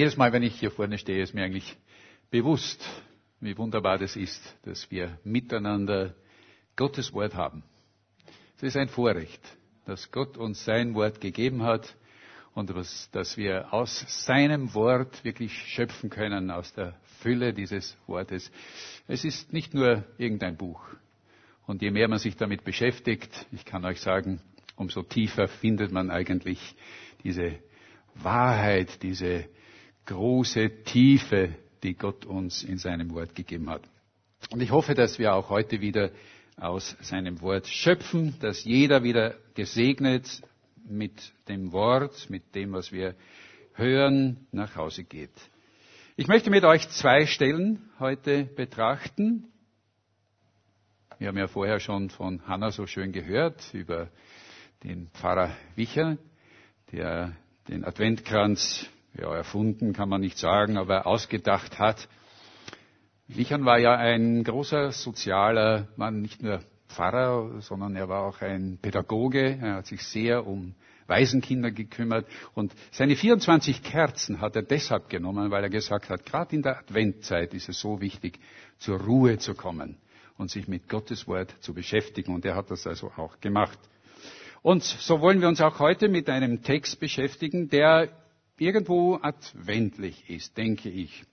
Jedes 0.00 0.16
Mal, 0.16 0.32
wenn 0.32 0.42
ich 0.42 0.58
hier 0.58 0.70
vorne 0.70 0.96
stehe, 0.96 1.22
ist 1.22 1.34
mir 1.34 1.44
eigentlich 1.44 1.76
bewusst, 2.30 2.82
wie 3.38 3.54
wunderbar 3.58 3.98
das 3.98 4.16
ist, 4.16 4.56
dass 4.62 4.90
wir 4.90 5.18
miteinander 5.24 6.14
Gottes 6.74 7.12
Wort 7.12 7.34
haben. 7.34 7.62
Es 8.56 8.62
ist 8.62 8.78
ein 8.78 8.88
Vorrecht, 8.88 9.42
dass 9.84 10.10
Gott 10.10 10.38
uns 10.38 10.64
sein 10.64 10.94
Wort 10.94 11.20
gegeben 11.20 11.64
hat 11.64 11.94
und 12.54 12.70
dass 13.12 13.36
wir 13.36 13.74
aus 13.74 14.24
seinem 14.24 14.72
Wort 14.72 15.22
wirklich 15.22 15.52
schöpfen 15.52 16.08
können, 16.08 16.50
aus 16.50 16.72
der 16.72 16.98
Fülle 17.20 17.52
dieses 17.52 17.94
Wortes. 18.06 18.50
Es 19.06 19.26
ist 19.26 19.52
nicht 19.52 19.74
nur 19.74 20.06
irgendein 20.16 20.56
Buch. 20.56 20.80
Und 21.66 21.82
je 21.82 21.90
mehr 21.90 22.08
man 22.08 22.18
sich 22.20 22.38
damit 22.38 22.64
beschäftigt, 22.64 23.46
ich 23.52 23.66
kann 23.66 23.84
euch 23.84 24.00
sagen, 24.00 24.40
umso 24.76 25.02
tiefer 25.02 25.46
findet 25.46 25.92
man 25.92 26.10
eigentlich 26.10 26.74
diese 27.22 27.58
Wahrheit, 28.14 29.02
diese 29.02 29.44
große 30.10 30.82
Tiefe, 30.82 31.54
die 31.84 31.94
Gott 31.94 32.26
uns 32.26 32.64
in 32.64 32.78
seinem 32.78 33.14
Wort 33.14 33.36
gegeben 33.36 33.70
hat. 33.70 33.82
Und 34.50 34.60
ich 34.60 34.72
hoffe, 34.72 34.94
dass 34.94 35.20
wir 35.20 35.34
auch 35.34 35.50
heute 35.50 35.80
wieder 35.80 36.10
aus 36.56 36.96
seinem 37.00 37.40
Wort 37.40 37.68
schöpfen, 37.68 38.34
dass 38.40 38.64
jeder 38.64 39.04
wieder 39.04 39.36
gesegnet 39.54 40.42
mit 40.84 41.32
dem 41.48 41.70
Wort, 41.70 42.28
mit 42.28 42.56
dem, 42.56 42.72
was 42.72 42.90
wir 42.90 43.14
hören, 43.74 44.48
nach 44.50 44.74
Hause 44.74 45.04
geht. 45.04 45.30
Ich 46.16 46.26
möchte 46.26 46.50
mit 46.50 46.64
euch 46.64 46.88
zwei 46.88 47.26
Stellen 47.26 47.88
heute 48.00 48.44
betrachten. 48.44 49.44
Wir 51.18 51.28
haben 51.28 51.38
ja 51.38 51.46
vorher 51.46 51.78
schon 51.78 52.10
von 52.10 52.44
Hannah 52.48 52.72
so 52.72 52.86
schön 52.86 53.12
gehört 53.12 53.72
über 53.72 54.08
den 54.82 55.06
Pfarrer 55.10 55.56
Wicher, 55.76 56.18
der 56.90 57.36
den 57.68 57.84
Adventkranz 57.84 58.88
ja, 59.18 59.34
erfunden 59.34 59.92
kann 59.92 60.08
man 60.08 60.20
nicht 60.20 60.38
sagen, 60.38 60.76
aber 60.76 61.06
ausgedacht 61.06 61.78
hat. 61.78 62.08
Wichern 63.28 63.64
war 63.64 63.78
ja 63.78 63.96
ein 63.96 64.42
großer 64.44 64.92
sozialer 64.92 65.88
Mann, 65.96 66.20
nicht 66.20 66.42
nur 66.42 66.60
Pfarrer, 66.88 67.60
sondern 67.60 67.94
er 67.96 68.08
war 68.08 68.22
auch 68.24 68.40
ein 68.40 68.78
Pädagoge. 68.82 69.58
Er 69.62 69.74
hat 69.76 69.86
sich 69.86 70.02
sehr 70.04 70.46
um 70.46 70.74
Waisenkinder 71.06 71.70
gekümmert. 71.70 72.26
Und 72.54 72.72
seine 72.90 73.16
24 73.16 73.82
Kerzen 73.82 74.40
hat 74.40 74.56
er 74.56 74.62
deshalb 74.62 75.08
genommen, 75.08 75.50
weil 75.50 75.62
er 75.62 75.70
gesagt 75.70 76.10
hat, 76.10 76.26
gerade 76.26 76.56
in 76.56 76.62
der 76.62 76.78
Adventzeit 76.78 77.54
ist 77.54 77.68
es 77.68 77.80
so 77.80 78.00
wichtig, 78.00 78.38
zur 78.78 79.00
Ruhe 79.00 79.38
zu 79.38 79.54
kommen 79.54 79.96
und 80.38 80.50
sich 80.50 80.68
mit 80.68 80.88
Gottes 80.88 81.26
Wort 81.28 81.54
zu 81.60 81.74
beschäftigen. 81.74 82.34
Und 82.34 82.44
er 82.44 82.56
hat 82.56 82.70
das 82.70 82.86
also 82.86 83.12
auch 83.16 83.40
gemacht. 83.40 83.78
Und 84.62 84.82
so 84.82 85.20
wollen 85.20 85.40
wir 85.40 85.48
uns 85.48 85.60
auch 85.60 85.78
heute 85.78 86.08
mit 86.08 86.28
einem 86.28 86.62
Text 86.62 87.00
beschäftigen, 87.00 87.68
der 87.70 88.10
irgendwo 88.60 89.18
adventlich 89.22 90.28
ist, 90.28 90.56
denke 90.56 90.88
ich. 90.88 91.24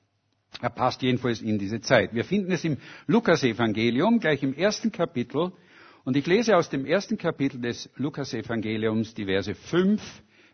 Er 0.62 0.70
passt 0.70 1.02
jedenfalls 1.02 1.42
in 1.42 1.60
diese 1.60 1.82
Zeit. 1.82 2.14
Wir 2.16 2.24
finden 2.24 2.52
es 2.52 2.64
im 2.64 2.78
Lukasevangelium, 3.06 4.20
gleich 4.20 4.42
im 4.44 4.54
ersten 4.54 4.92
Kapitel. 4.92 5.52
Und 6.06 6.16
ich 6.16 6.26
lese 6.26 6.56
aus 6.56 6.70
dem 6.70 6.86
ersten 6.86 7.18
Kapitel 7.18 7.62
des 7.62 7.90
Lukasevangeliums 7.98 9.14
die 9.14 9.26
Verse 9.26 9.54
5 9.54 10.02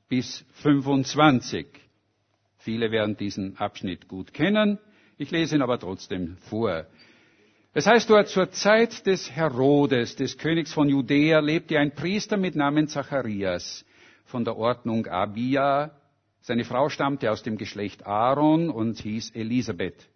bis 0.10 0.44
25. 0.64 1.68
Viele 2.58 2.92
werden 2.92 3.16
diesen 3.18 3.56
Abschnitt 3.58 4.08
gut 4.08 4.34
kennen. 4.34 4.80
Ich 5.18 5.32
lese 5.32 5.56
ihn 5.56 5.62
aber 5.62 5.80
trotzdem 5.80 6.38
vor. 6.50 6.86
Es 7.74 7.88
heißt 7.88 8.10
dort, 8.10 8.28
zur 8.30 8.52
Zeit 8.52 9.06
des 9.06 9.32
Herodes, 9.32 10.16
des 10.16 10.38
Königs 10.38 10.74
von 10.74 10.90
Judäa, 10.90 11.40
lebte 11.40 11.78
ein 11.80 11.94
Priester 11.96 12.38
mit 12.38 12.56
Namen 12.56 12.88
Zacharias 12.88 13.86
von 14.26 14.44
der 14.46 14.58
Ordnung 14.58 15.08
Abia, 15.08 15.92
seine 16.44 16.66
Frau 16.66 16.90
stammte 16.90 17.32
aus 17.32 17.42
dem 17.42 17.58
Geschlecht 17.58 18.06
Aaron 18.06 18.70
und 18.70 19.00
hieß 19.00 19.32
Elisabeth. 19.32 20.10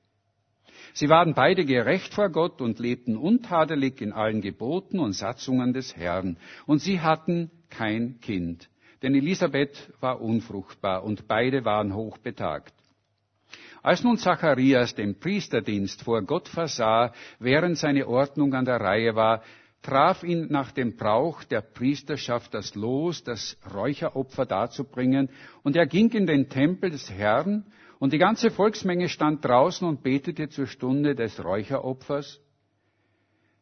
Sie 0.94 1.08
waren 1.08 1.34
beide 1.34 1.64
gerecht 1.64 2.14
vor 2.14 2.30
Gott 2.30 2.60
und 2.62 2.80
lebten 2.80 3.16
untadelig 3.16 4.02
in 4.02 4.12
allen 4.12 4.42
Geboten 4.42 5.00
und 5.00 5.14
Satzungen 5.14 5.74
des 5.74 5.96
Herrn. 5.96 6.38
Und 6.66 6.80
sie 6.80 7.00
hatten 7.00 7.50
kein 7.70 8.20
Kind, 8.20 8.70
denn 9.02 9.16
Elisabeth 9.16 9.94
war 10.02 10.22
unfruchtbar 10.22 11.04
und 11.04 11.28
beide 11.28 11.64
waren 11.64 11.96
hochbetagt. 11.96 12.74
Als 13.82 14.04
nun 14.04 14.18
Zacharias 14.18 14.96
den 14.96 15.18
Priesterdienst 15.18 16.04
vor 16.04 16.22
Gott 16.24 16.50
versah, 16.50 17.14
während 17.40 17.78
seine 17.78 18.06
Ordnung 18.08 18.54
an 18.54 18.66
der 18.66 18.82
Reihe 18.82 19.16
war, 19.16 19.44
traf 19.82 20.24
ihn 20.24 20.48
nach 20.50 20.72
dem 20.72 20.98
Brauch 20.98 21.44
der 21.44 21.62
Priesterschaft 21.62 22.54
das 22.54 22.76
Los, 22.76 23.24
das 23.24 23.58
Räucheropfer 23.74 24.46
darzubringen, 24.46 25.30
und 25.64 25.76
er 25.76 25.88
ging 25.88 26.12
in 26.12 26.28
den 26.28 26.50
Tempel 26.50 26.90
des 26.90 27.10
Herrn, 27.10 27.66
und 28.00 28.14
die 28.14 28.18
ganze 28.18 28.52
Volksmenge 28.52 29.10
stand 29.10 29.44
draußen 29.44 29.88
und 29.88 30.04
betete 30.04 30.50
zur 30.50 30.68
Stunde 30.68 31.16
des 31.16 31.44
Räucheropfers. 31.44 32.40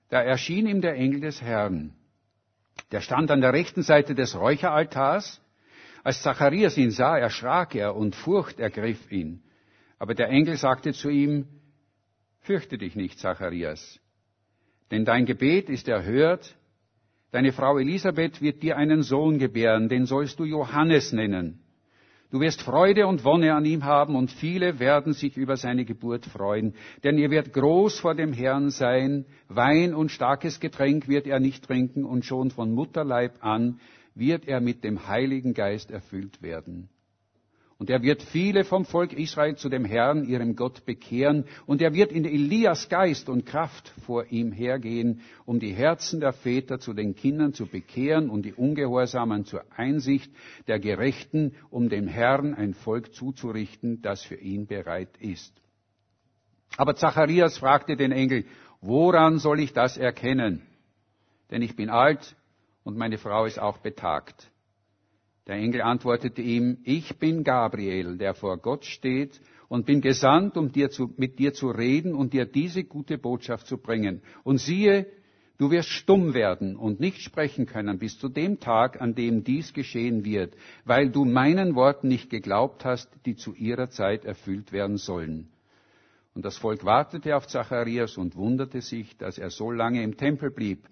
Da 0.10 0.22
erschien 0.22 0.68
ihm 0.68 0.82
der 0.82 0.96
Engel 0.96 1.22
des 1.22 1.42
Herrn. 1.42 1.94
Der 2.92 3.02
stand 3.02 3.32
an 3.32 3.42
der 3.42 3.54
rechten 3.54 3.82
Seite 3.82 4.14
des 4.14 4.36
Räucheraltars. 4.36 5.42
Als 6.04 6.22
Zacharias 6.22 6.78
ihn 6.78 6.92
sah, 6.92 7.18
erschrak 7.18 7.76
er 7.76 7.96
und 7.96 8.16
Furcht 8.16 8.60
ergriff 8.60 9.12
ihn. 9.12 9.42
Aber 9.98 10.14
der 10.14 10.30
Engel 10.30 10.58
sagte 10.58 10.94
zu 10.94 11.10
ihm, 11.10 11.48
Fürchte 12.42 12.78
dich 12.78 12.96
nicht, 12.96 13.18
Zacharias, 13.18 14.00
denn 14.92 15.06
dein 15.06 15.26
Gebet 15.26 15.70
ist 15.70 15.88
erhört. 15.88 16.56
Deine 17.32 17.52
Frau 17.52 17.78
Elisabeth 17.78 18.42
wird 18.42 18.64
dir 18.64 18.78
einen 18.78 19.02
Sohn 19.02 19.40
gebären, 19.40 19.90
den 19.90 20.06
sollst 20.06 20.40
du 20.40 20.46
Johannes 20.46 21.12
nennen. 21.12 21.60
Du 22.32 22.40
wirst 22.40 22.62
Freude 22.62 23.08
und 23.08 23.24
Wonne 23.24 23.54
an 23.54 23.66
ihm 23.66 23.86
haben 23.86 24.16
und 24.16 24.32
viele 24.32 24.80
werden 24.80 25.14
sich 25.14 25.38
über 25.38 25.58
seine 25.58 25.86
Geburt 25.86 26.26
freuen, 26.26 26.74
denn 27.04 27.18
er 27.18 27.30
wird 27.30 27.54
groß 27.54 28.00
vor 28.00 28.16
dem 28.16 28.34
Herrn 28.34 28.72
sein, 28.72 29.26
Wein 29.48 29.94
und 29.94 30.12
starkes 30.12 30.60
Getränk 30.60 31.08
wird 31.08 31.28
er 31.28 31.40
nicht 31.40 31.64
trinken 31.66 32.04
und 32.04 32.26
schon 32.26 32.52
von 32.52 32.74
Mutterleib 32.74 33.44
an 33.44 33.80
wird 34.16 34.48
er 34.48 34.60
mit 34.60 34.84
dem 34.84 35.08
Heiligen 35.08 35.54
Geist 35.54 35.92
erfüllt 35.92 36.42
werden. 36.42 36.90
Und 37.78 37.90
er 37.90 38.02
wird 38.02 38.24
viele 38.24 38.64
vom 38.64 38.86
Volk 38.86 39.12
Israel 39.12 39.58
zu 39.58 39.68
dem 39.68 39.84
Herrn, 39.84 40.24
ihrem 40.24 40.56
Gott, 40.56 40.86
bekehren. 40.86 41.44
Und 41.66 41.82
er 41.82 41.94
wird 41.94 42.14
in 42.14 42.24
Elias 42.24 42.88
Geist 42.88 43.28
und 43.28 43.46
Kraft 43.46 43.90
vor 44.06 44.26
ihm 44.32 44.54
hergehen, 44.54 45.22
um 45.46 45.60
die 45.60 45.74
Herzen 45.74 46.22
der 46.22 46.32
Väter 46.32 46.80
zu 46.80 46.94
den 46.94 47.16
Kindern 47.16 47.52
zu 47.52 47.66
bekehren 47.66 48.30
und 48.30 48.44
die 48.44 48.54
Ungehorsamen 48.54 49.44
zur 49.44 49.64
Einsicht 49.76 50.32
der 50.68 50.80
Gerechten, 50.80 51.54
um 51.70 51.90
dem 51.90 52.08
Herrn 52.08 52.54
ein 52.54 52.74
Volk 52.74 53.14
zuzurichten, 53.14 54.02
das 54.02 54.24
für 54.24 54.36
ihn 54.36 54.68
bereit 54.68 55.18
ist. 55.20 55.54
Aber 56.78 56.96
Zacharias 56.96 57.58
fragte 57.58 57.98
den 57.98 58.14
Engel, 58.14 58.46
woran 58.80 59.38
soll 59.38 59.60
ich 59.60 59.74
das 59.74 59.98
erkennen? 59.98 60.62
Denn 61.52 61.62
ich 61.62 61.76
bin 61.76 61.90
alt 61.90 62.38
und 62.86 62.98
meine 62.98 63.18
Frau 63.18 63.46
ist 63.46 63.60
auch 63.60 63.80
betagt. 63.80 64.50
Der 65.48 65.58
Engel 65.58 65.84
antwortete 65.84 66.42
ihm, 66.42 66.80
ich 66.84 67.20
bin 67.20 67.44
Gabriel, 67.44 68.18
der 68.18 68.34
vor 68.34 68.58
Gott 68.58 68.84
steht 68.84 69.40
und 69.68 69.86
bin 69.86 70.02
gesandt, 70.02 70.58
um 70.58 70.72
dir 70.72 70.90
zu, 70.90 71.14
mit 71.18 71.38
dir 71.38 71.54
zu 71.54 71.70
reden 71.70 72.16
und 72.16 72.34
dir 72.34 72.46
diese 72.46 72.84
gute 72.84 73.20
Botschaft 73.20 73.68
zu 73.68 73.78
bringen. 73.78 74.22
Und 74.44 74.58
siehe, 74.58 75.06
du 75.60 75.70
wirst 75.70 75.90
stumm 75.90 76.34
werden 76.34 76.76
und 76.76 77.00
nicht 77.00 77.22
sprechen 77.22 77.68
können 77.68 78.00
bis 78.00 78.18
zu 78.18 78.28
dem 78.28 78.60
Tag, 78.60 79.00
an 79.02 79.14
dem 79.14 79.44
dies 79.44 79.74
geschehen 79.74 80.26
wird, 80.26 80.56
weil 80.84 81.12
du 81.12 81.26
meinen 81.26 81.76
Worten 81.76 82.08
nicht 82.08 82.32
geglaubt 82.32 82.84
hast, 82.84 83.08
die 83.28 83.36
zu 83.36 83.54
ihrer 83.54 83.92
Zeit 83.92 84.26
erfüllt 84.26 84.72
werden 84.72 84.98
sollen. 84.98 85.50
Und 86.34 86.44
das 86.44 86.58
Volk 86.58 86.86
wartete 86.86 87.36
auf 87.36 87.46
Zacharias 87.48 88.18
und 88.18 88.36
wunderte 88.36 88.82
sich, 88.82 89.16
dass 89.18 89.38
er 89.38 89.52
so 89.52 89.70
lange 89.70 90.02
im 90.02 90.18
Tempel 90.18 90.50
blieb. 90.50 90.90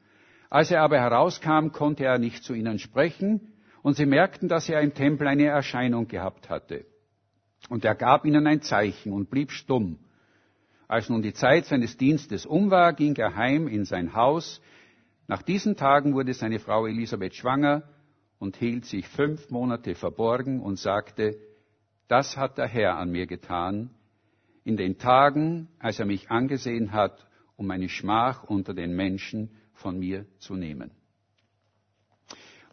Als 0.52 0.70
er 0.70 0.84
aber 0.84 1.00
herauskam, 1.00 1.70
konnte 1.72 2.06
er 2.06 2.20
nicht 2.20 2.44
zu 2.44 2.53
ihnen 2.53 2.78
sprechen, 2.78 3.53
und 3.84 3.98
sie 3.98 4.08
merkten, 4.08 4.50
dass 4.50 4.68
er 4.70 4.82
im 4.82 4.94
Tempel 4.96 5.28
eine 5.28 5.46
Erscheinung 5.46 6.08
gehabt 6.08 6.50
hatte. 6.50 6.86
Und 7.70 7.86
er 7.86 7.96
gab 7.96 8.26
ihnen 8.26 8.48
ein 8.48 8.62
Zeichen 8.62 9.14
und 9.14 9.30
blieb 9.30 9.52
stumm. 9.52 10.00
Als 10.88 11.09
nun 11.09 11.22
die 11.22 11.34
Zeit 11.34 11.66
seines 11.66 11.97
Dienstes 11.97 12.46
um 12.46 12.72
war, 12.72 12.94
ging 12.94 13.16
er 13.18 13.35
heim 13.35 13.68
in 13.68 13.85
sein 13.85 14.16
Haus. 14.16 14.62
Nach 15.28 15.41
diesen 15.41 15.76
Tagen 15.76 16.14
wurde 16.14 16.34
seine 16.34 16.59
Frau 16.59 16.88
Elisabeth 16.88 17.35
schwanger 17.35 17.84
und 18.40 18.56
hielt 18.58 18.85
sich 18.85 19.08
fünf 19.08 19.50
Monate 19.50 19.96
verborgen 19.96 20.59
und 20.62 20.79
sagte, 20.79 21.38
das 22.08 22.38
hat 22.38 22.58
der 22.58 22.68
Herr 22.68 22.97
an 22.97 23.12
mir 23.12 23.28
getan, 23.28 23.90
in 24.64 24.78
den 24.78 24.97
Tagen, 24.97 25.68
als 25.79 26.00
er 26.00 26.06
mich 26.06 26.32
angesehen 26.32 26.94
hat, 26.94 27.26
um 27.58 27.68
meine 27.68 27.90
Schmach 27.90 28.44
unter 28.44 28.74
den 28.74 28.96
Menschen 28.96 29.52
von 29.74 30.00
mir 30.00 30.26
zu 30.40 30.56
nehmen. 30.56 30.91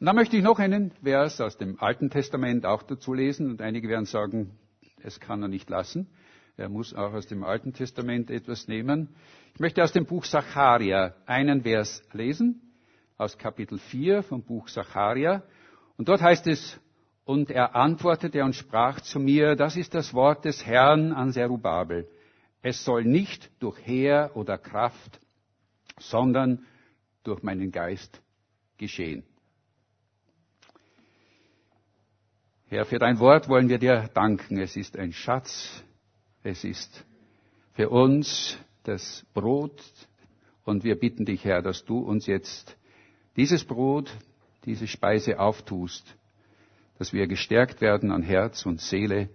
Und 0.01 0.07
dann 0.07 0.17
möchte 0.17 0.35
ich 0.39 0.43
noch 0.43 0.59
einen 0.59 0.93
Vers 1.03 1.43
aus 1.43 1.59
dem 1.59 1.79
Alten 1.79 2.09
Testament 2.09 2.65
auch 2.65 2.83
dazu 2.83 3.13
lesen. 3.13 3.51
Und 3.51 3.61
einige 3.61 3.87
werden 3.91 4.07
sagen, 4.07 4.59
es 5.03 5.21
kann 5.21 5.43
er 5.43 5.49
nicht 5.49 5.69
lassen. 5.69 6.09
Er 6.57 6.71
muss 6.71 6.95
auch 6.95 7.13
aus 7.13 7.27
dem 7.27 7.45
Alten 7.45 7.75
Testament 7.75 8.31
etwas 8.31 8.67
nehmen. 8.67 9.15
Ich 9.53 9.61
möchte 9.61 9.85
aus 9.85 9.93
dem 9.93 10.07
Buch 10.07 10.25
Sacharia 10.25 11.15
einen 11.27 11.65
Vers 11.65 12.03
lesen, 12.15 12.63
aus 13.19 13.37
Kapitel 13.37 13.79
4 13.79 14.23
vom 14.23 14.43
Buch 14.43 14.69
Sacharia. 14.69 15.43
Und 15.99 16.09
dort 16.09 16.23
heißt 16.23 16.47
es, 16.47 16.81
Und 17.27 17.51
er 17.51 17.77
antwortete 17.77 18.43
und 18.43 18.55
sprach 18.55 19.03
zu 19.03 19.21
mir, 19.21 19.55
das 19.55 19.77
ist 19.77 19.93
das 19.93 20.15
Wort 20.15 20.47
des 20.47 20.65
Herrn 20.65 21.13
an 21.13 21.31
Zerubabel. 21.31 22.09
Es 22.63 22.85
soll 22.87 23.05
nicht 23.05 23.51
durch 23.61 23.79
Heer 23.87 24.31
oder 24.35 24.57
Kraft, 24.57 25.21
sondern 25.99 26.65
durch 27.23 27.43
meinen 27.43 27.71
Geist 27.71 28.23
geschehen. 28.79 29.25
Herr, 32.71 32.85
für 32.85 33.01
dein 33.01 33.19
Wort 33.19 33.49
wollen 33.49 33.69
wir 33.69 33.79
dir 33.79 34.09
danken. 34.15 34.57
Es 34.61 34.77
ist 34.77 34.97
ein 34.97 35.13
Schatz. 35.13 35.83
Es 36.45 36.63
ist 36.63 37.05
für 37.73 37.91
uns 37.91 38.57
das 38.85 39.27
Brot. 39.35 39.83
Und 40.63 40.85
wir 40.85 40.97
bitten 40.97 41.25
dich, 41.25 41.45
Herr, 41.45 41.63
dass 41.63 41.85
du 41.85 41.99
uns 41.99 42.29
jetzt 42.29 42.77
dieses 43.35 43.65
Brot, 43.65 44.17
diese 44.67 44.87
Speise 44.87 45.41
auftust, 45.41 46.17
dass 46.97 47.13
wir 47.13 47.27
gestärkt 47.27 47.81
werden 47.81 48.13
an 48.13 48.23
Herz 48.23 48.65
und 48.65 48.81
Seele 48.81 49.29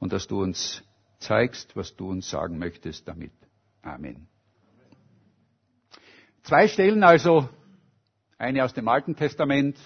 und 0.00 0.12
dass 0.12 0.26
du 0.26 0.42
uns 0.42 0.82
zeigst, 1.20 1.76
was 1.76 1.94
du 1.94 2.08
uns 2.10 2.28
sagen 2.28 2.58
möchtest 2.58 3.06
damit. 3.06 3.30
Amen. 3.80 4.26
Zwei 6.42 6.66
Stellen 6.66 7.04
also, 7.04 7.48
eine 8.38 8.64
aus 8.64 8.74
dem 8.74 8.88
Alten 8.88 9.14
Testament, 9.14 9.78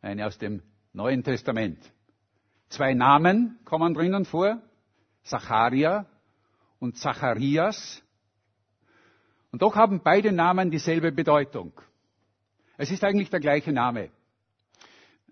eine 0.00 0.24
aus 0.28 0.38
dem 0.38 0.62
Neuen 0.92 1.22
Testament. 1.22 1.78
Zwei 2.68 2.94
Namen 2.94 3.58
kommen 3.64 3.94
drinnen 3.94 4.24
vor, 4.24 4.60
Zacharia 5.22 6.06
und 6.78 6.96
Zacharias. 6.96 8.02
Und 9.52 9.62
doch 9.62 9.76
haben 9.76 10.02
beide 10.02 10.32
Namen 10.32 10.70
dieselbe 10.70 11.12
Bedeutung. 11.12 11.72
Es 12.76 12.90
ist 12.90 13.02
eigentlich 13.04 13.30
der 13.30 13.40
gleiche 13.40 13.72
Name. 13.72 14.10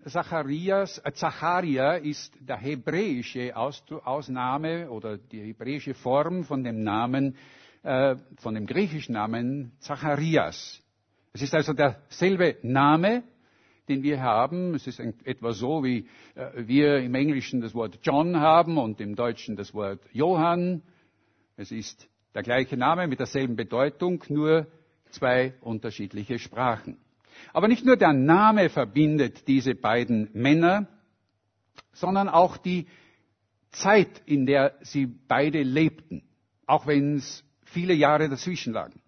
Zacharias, 0.05 0.99
äh, 0.99 1.11
Zacharia 1.13 1.95
ist 1.95 2.33
der 2.39 2.57
hebräische 2.57 3.55
Ausnahme 3.55 4.89
oder 4.89 5.17
die 5.17 5.41
hebräische 5.41 5.93
Form 5.93 6.43
von 6.43 6.63
dem 6.63 6.83
Namen, 6.83 7.35
äh, 7.83 8.15
von 8.37 8.55
dem 8.55 8.65
griechischen 8.65 9.13
Namen 9.13 9.73
Zacharias. 9.79 10.81
Es 11.33 11.41
ist 11.41 11.53
also 11.53 11.73
derselbe 11.73 12.57
Name, 12.61 13.23
den 13.87 14.03
wir 14.03 14.21
haben. 14.21 14.75
Es 14.75 14.87
ist 14.87 14.99
etwa 14.99 15.53
so, 15.53 15.83
wie 15.83 16.07
äh, 16.35 16.51
wir 16.55 16.97
im 16.97 17.15
Englischen 17.15 17.61
das 17.61 17.73
Wort 17.73 17.99
John 18.03 18.39
haben 18.39 18.77
und 18.77 18.99
im 19.01 19.15
Deutschen 19.15 19.55
das 19.55 19.73
Wort 19.73 20.01
Johann. 20.11 20.81
Es 21.55 21.71
ist 21.71 22.07
der 22.35 22.43
gleiche 22.43 22.77
Name 22.77 23.07
mit 23.07 23.19
derselben 23.19 23.55
Bedeutung, 23.55 24.23
nur 24.29 24.67
zwei 25.09 25.53
unterschiedliche 25.61 26.39
Sprachen. 26.39 26.97
Aber 27.53 27.67
nicht 27.67 27.85
nur 27.85 27.97
der 27.97 28.13
Name 28.13 28.69
verbindet 28.69 29.47
diese 29.47 29.75
beiden 29.75 30.29
Männer, 30.33 30.87
sondern 31.93 32.29
auch 32.29 32.57
die 32.57 32.87
Zeit, 33.71 34.21
in 34.25 34.45
der 34.45 34.75
sie 34.81 35.05
beide 35.05 35.61
lebten, 35.61 36.23
auch 36.65 36.87
wenn 36.87 37.15
es 37.15 37.43
viele 37.63 37.93
Jahre 37.93 38.29
dazwischen 38.29 38.73
lagen. 38.73 39.01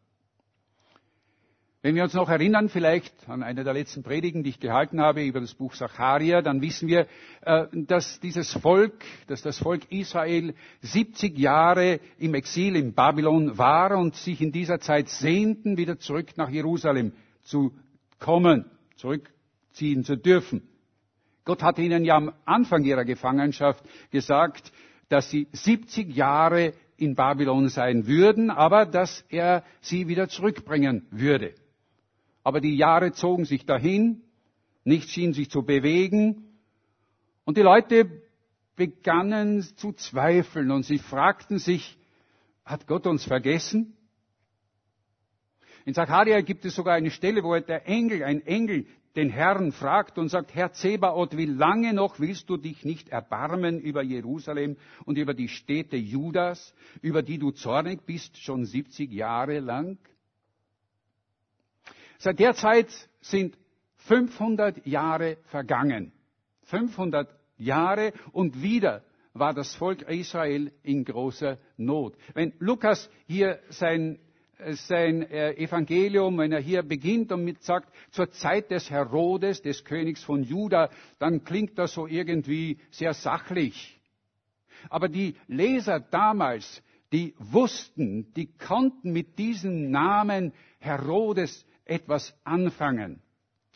Wenn 1.81 1.95
wir 1.95 2.03
uns 2.03 2.13
noch 2.13 2.27
erinnern, 2.27 2.67
vielleicht 2.67 3.13
an 3.29 3.41
eine 3.41 3.63
der 3.63 3.73
letzten 3.73 4.03
Predigen, 4.03 4.43
die 4.43 4.49
ich 4.49 4.59
gehalten 4.59 4.99
habe 4.99 5.23
über 5.23 5.39
das 5.39 5.53
Buch 5.53 5.73
Sacharia, 5.73 6.41
dann 6.41 6.61
wissen 6.61 6.89
wir, 6.89 7.07
äh, 7.41 7.67
dass 7.71 8.19
dieses 8.19 8.51
Volk, 8.51 9.01
dass 9.27 9.41
das 9.43 9.59
Volk 9.59 9.89
Israel 9.89 10.55
70 10.81 11.37
Jahre 11.37 12.01
im 12.17 12.33
Exil 12.33 12.75
in 12.75 12.93
Babylon 12.93 13.57
war 13.57 13.97
und 13.97 14.15
sich 14.15 14.41
in 14.41 14.51
dieser 14.51 14.81
Zeit 14.81 15.07
sehnten, 15.07 15.77
wieder 15.77 15.97
zurück 15.99 16.35
nach 16.35 16.49
Jerusalem 16.49 17.13
zu 17.43 17.71
kommen, 18.19 18.65
zurückziehen 18.97 20.03
zu 20.03 20.17
dürfen. 20.17 20.67
Gott 21.45 21.63
hat 21.63 21.79
ihnen 21.79 22.03
ja 22.03 22.17
am 22.17 22.33
Anfang 22.43 22.83
ihrer 22.83 23.05
Gefangenschaft 23.05 23.85
gesagt, 24.11 24.73
dass 25.07 25.29
sie 25.29 25.47
70 25.53 26.13
Jahre 26.13 26.73
in 26.97 27.15
Babylon 27.15 27.69
sein 27.69 28.05
würden, 28.05 28.49
aber 28.49 28.85
dass 28.85 29.23
er 29.29 29.63
sie 29.79 30.09
wieder 30.09 30.27
zurückbringen 30.27 31.07
würde. 31.09 31.53
Aber 32.43 32.61
die 32.61 32.75
Jahre 32.75 33.11
zogen 33.11 33.45
sich 33.45 33.65
dahin, 33.65 34.21
nichts 34.83 35.11
schien 35.11 35.33
sich 35.33 35.49
zu 35.49 35.63
bewegen 35.63 36.49
und 37.45 37.57
die 37.57 37.61
Leute 37.61 38.21
begannen 38.75 39.61
zu 39.61 39.91
zweifeln 39.93 40.71
und 40.71 40.83
sie 40.83 40.99
fragten 40.99 41.59
sich, 41.59 41.97
hat 42.63 42.87
Gott 42.87 43.07
uns 43.07 43.25
vergessen? 43.25 43.97
In 45.85 45.93
Zacharia 45.93 46.41
gibt 46.41 46.65
es 46.65 46.75
sogar 46.75 46.93
eine 46.93 47.11
Stelle, 47.11 47.43
wo 47.43 47.57
der 47.59 47.87
Engel, 47.87 48.23
ein 48.23 48.45
Engel, 48.45 48.85
den 49.15 49.29
Herrn 49.29 49.71
fragt 49.71 50.17
und 50.17 50.29
sagt, 50.29 50.53
Herr 50.53 50.71
Zebaoth, 50.71 51.35
wie 51.35 51.45
lange 51.45 51.93
noch 51.93 52.19
willst 52.19 52.49
du 52.49 52.57
dich 52.57 52.85
nicht 52.85 53.09
erbarmen 53.09 53.79
über 53.79 54.03
Jerusalem 54.03 54.77
und 55.05 55.17
über 55.17 55.33
die 55.33 55.47
Städte 55.47 55.97
Judas, 55.97 56.73
über 57.01 57.23
die 57.23 57.39
du 57.39 57.51
zornig 57.51 58.05
bist, 58.05 58.37
schon 58.37 58.65
70 58.65 59.11
Jahre 59.11 59.59
lang? 59.59 59.97
Seit 62.19 62.37
der 62.39 62.53
Zeit 62.53 62.89
sind 63.21 63.57
500 63.95 64.85
Jahre 64.85 65.37
vergangen. 65.45 66.11
500 66.63 67.33
Jahre 67.57 68.11
und 68.33 68.61
wieder 68.61 69.03
war 69.33 69.53
das 69.53 69.73
Volk 69.75 70.01
Israel 70.01 70.71
in 70.83 71.05
großer 71.05 71.57
Not. 71.77 72.17
Wenn 72.33 72.51
Lukas 72.59 73.09
hier 73.25 73.59
sein, 73.69 74.19
sein 74.71 75.21
äh, 75.29 75.53
Evangelium, 75.53 76.37
wenn 76.37 76.51
er 76.51 76.59
hier 76.59 76.83
beginnt 76.83 77.31
und 77.31 77.45
mit 77.45 77.63
sagt, 77.63 77.89
zur 78.11 78.29
Zeit 78.31 78.69
des 78.69 78.89
Herodes, 78.89 79.61
des 79.61 79.85
Königs 79.85 80.21
von 80.21 80.43
Juda, 80.43 80.89
dann 81.19 81.45
klingt 81.45 81.77
das 81.77 81.93
so 81.93 82.05
irgendwie 82.05 82.79
sehr 82.91 83.13
sachlich. 83.13 83.97
Aber 84.89 85.07
die 85.07 85.35
Leser 85.47 86.01
damals, 86.01 86.83
die 87.13 87.33
wussten, 87.37 88.33
die 88.33 88.47
konnten 88.57 89.13
mit 89.13 89.39
diesem 89.39 89.89
Namen 89.89 90.53
Herodes 90.79 91.65
etwas 91.89 92.33
anfangen. 92.43 93.21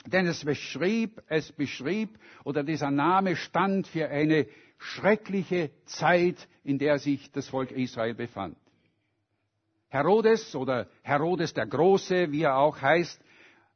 Denn 0.05 0.27
es 0.27 0.43
beschrieb, 0.43 1.21
es 1.27 1.51
beschrieb 1.51 2.17
oder 2.43 2.63
dieser 2.63 2.91
Name 2.91 3.35
stand 3.35 3.87
für 3.87 4.09
eine 4.09 4.47
schreckliche 4.77 5.71
Zeit, 5.85 6.47
in 6.63 6.77
der 6.77 6.99
sich 6.99 7.31
das 7.31 7.47
Volk 7.47 7.71
Israel 7.71 8.13
befand. 8.13 8.57
Herodes 9.87 10.55
oder 10.55 10.87
Herodes 11.03 11.53
der 11.53 11.67
Große, 11.67 12.31
wie 12.31 12.41
er 12.41 12.57
auch 12.57 12.81
heißt, 12.81 13.21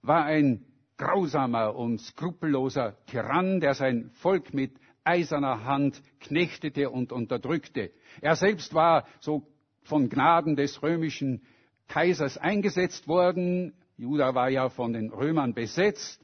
war 0.01 0.25
ein 0.25 0.65
grausamer 0.97 1.75
und 1.75 2.01
skrupelloser 2.01 2.97
Tyrann, 3.05 3.59
der 3.59 3.75
sein 3.75 4.09
Volk 4.15 4.53
mit 4.53 4.71
eiserner 5.03 5.63
Hand 5.63 6.01
knechtete 6.19 6.89
und 6.89 7.11
unterdrückte. 7.11 7.91
Er 8.19 8.35
selbst 8.35 8.73
war 8.73 9.05
so 9.19 9.47
von 9.83 10.09
Gnaden 10.09 10.55
des 10.55 10.81
römischen 10.83 11.43
Kaisers 11.87 12.37
eingesetzt 12.37 13.07
worden, 13.07 13.73
Juda 13.97 14.35
war 14.35 14.49
ja 14.49 14.69
von 14.69 14.93
den 14.93 15.09
Römern 15.09 15.55
besetzt, 15.55 16.21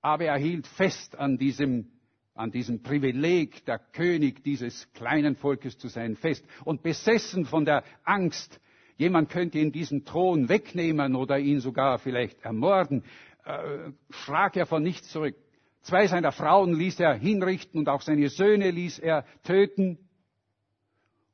aber 0.00 0.24
er 0.24 0.38
hielt 0.38 0.66
fest 0.66 1.18
an 1.18 1.36
diesem, 1.36 1.90
an 2.34 2.50
diesem 2.50 2.82
Privileg, 2.82 3.66
der 3.66 3.78
König 3.78 4.42
dieses 4.42 4.90
kleinen 4.94 5.36
Volkes 5.36 5.76
zu 5.76 5.88
sein, 5.88 6.16
fest. 6.16 6.44
Und 6.64 6.82
besessen 6.82 7.44
von 7.44 7.66
der 7.66 7.84
Angst, 8.04 8.58
jemand 8.96 9.28
könnte 9.28 9.58
ihn 9.58 9.70
diesen 9.70 10.06
Thron 10.06 10.48
wegnehmen 10.48 11.14
oder 11.14 11.38
ihn 11.38 11.60
sogar 11.60 11.98
vielleicht 11.98 12.42
ermorden, 12.42 13.04
äh, 13.44 13.90
schrak 14.08 14.56
er 14.56 14.64
von 14.64 14.82
nichts 14.82 15.10
zurück. 15.10 15.36
Zwei 15.82 16.06
seiner 16.06 16.32
Frauen 16.32 16.72
ließ 16.72 17.00
er 17.00 17.14
hinrichten 17.14 17.78
und 17.78 17.88
auch 17.88 18.00
seine 18.00 18.30
Söhne 18.30 18.70
ließ 18.70 18.98
er 18.98 19.24
töten. 19.42 19.98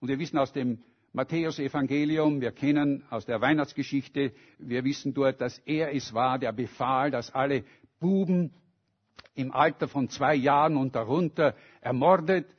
Und 0.00 0.08
wir 0.08 0.18
wissen 0.18 0.38
aus 0.38 0.52
dem 0.52 0.82
Matthäus 1.16 1.58
Evangelium, 1.58 2.42
wir 2.42 2.52
kennen 2.52 3.02
aus 3.08 3.24
der 3.24 3.40
Weihnachtsgeschichte, 3.40 4.32
wir 4.58 4.84
wissen 4.84 5.14
dort, 5.14 5.40
dass 5.40 5.58
er 5.60 5.94
es 5.94 6.12
war, 6.12 6.38
der 6.38 6.52
befahl, 6.52 7.10
dass 7.10 7.34
alle 7.34 7.64
Buben 7.98 8.52
im 9.34 9.50
Alter 9.50 9.88
von 9.88 10.10
zwei 10.10 10.34
Jahren 10.34 10.76
und 10.76 10.94
darunter 10.94 11.54
ermordet 11.80 12.54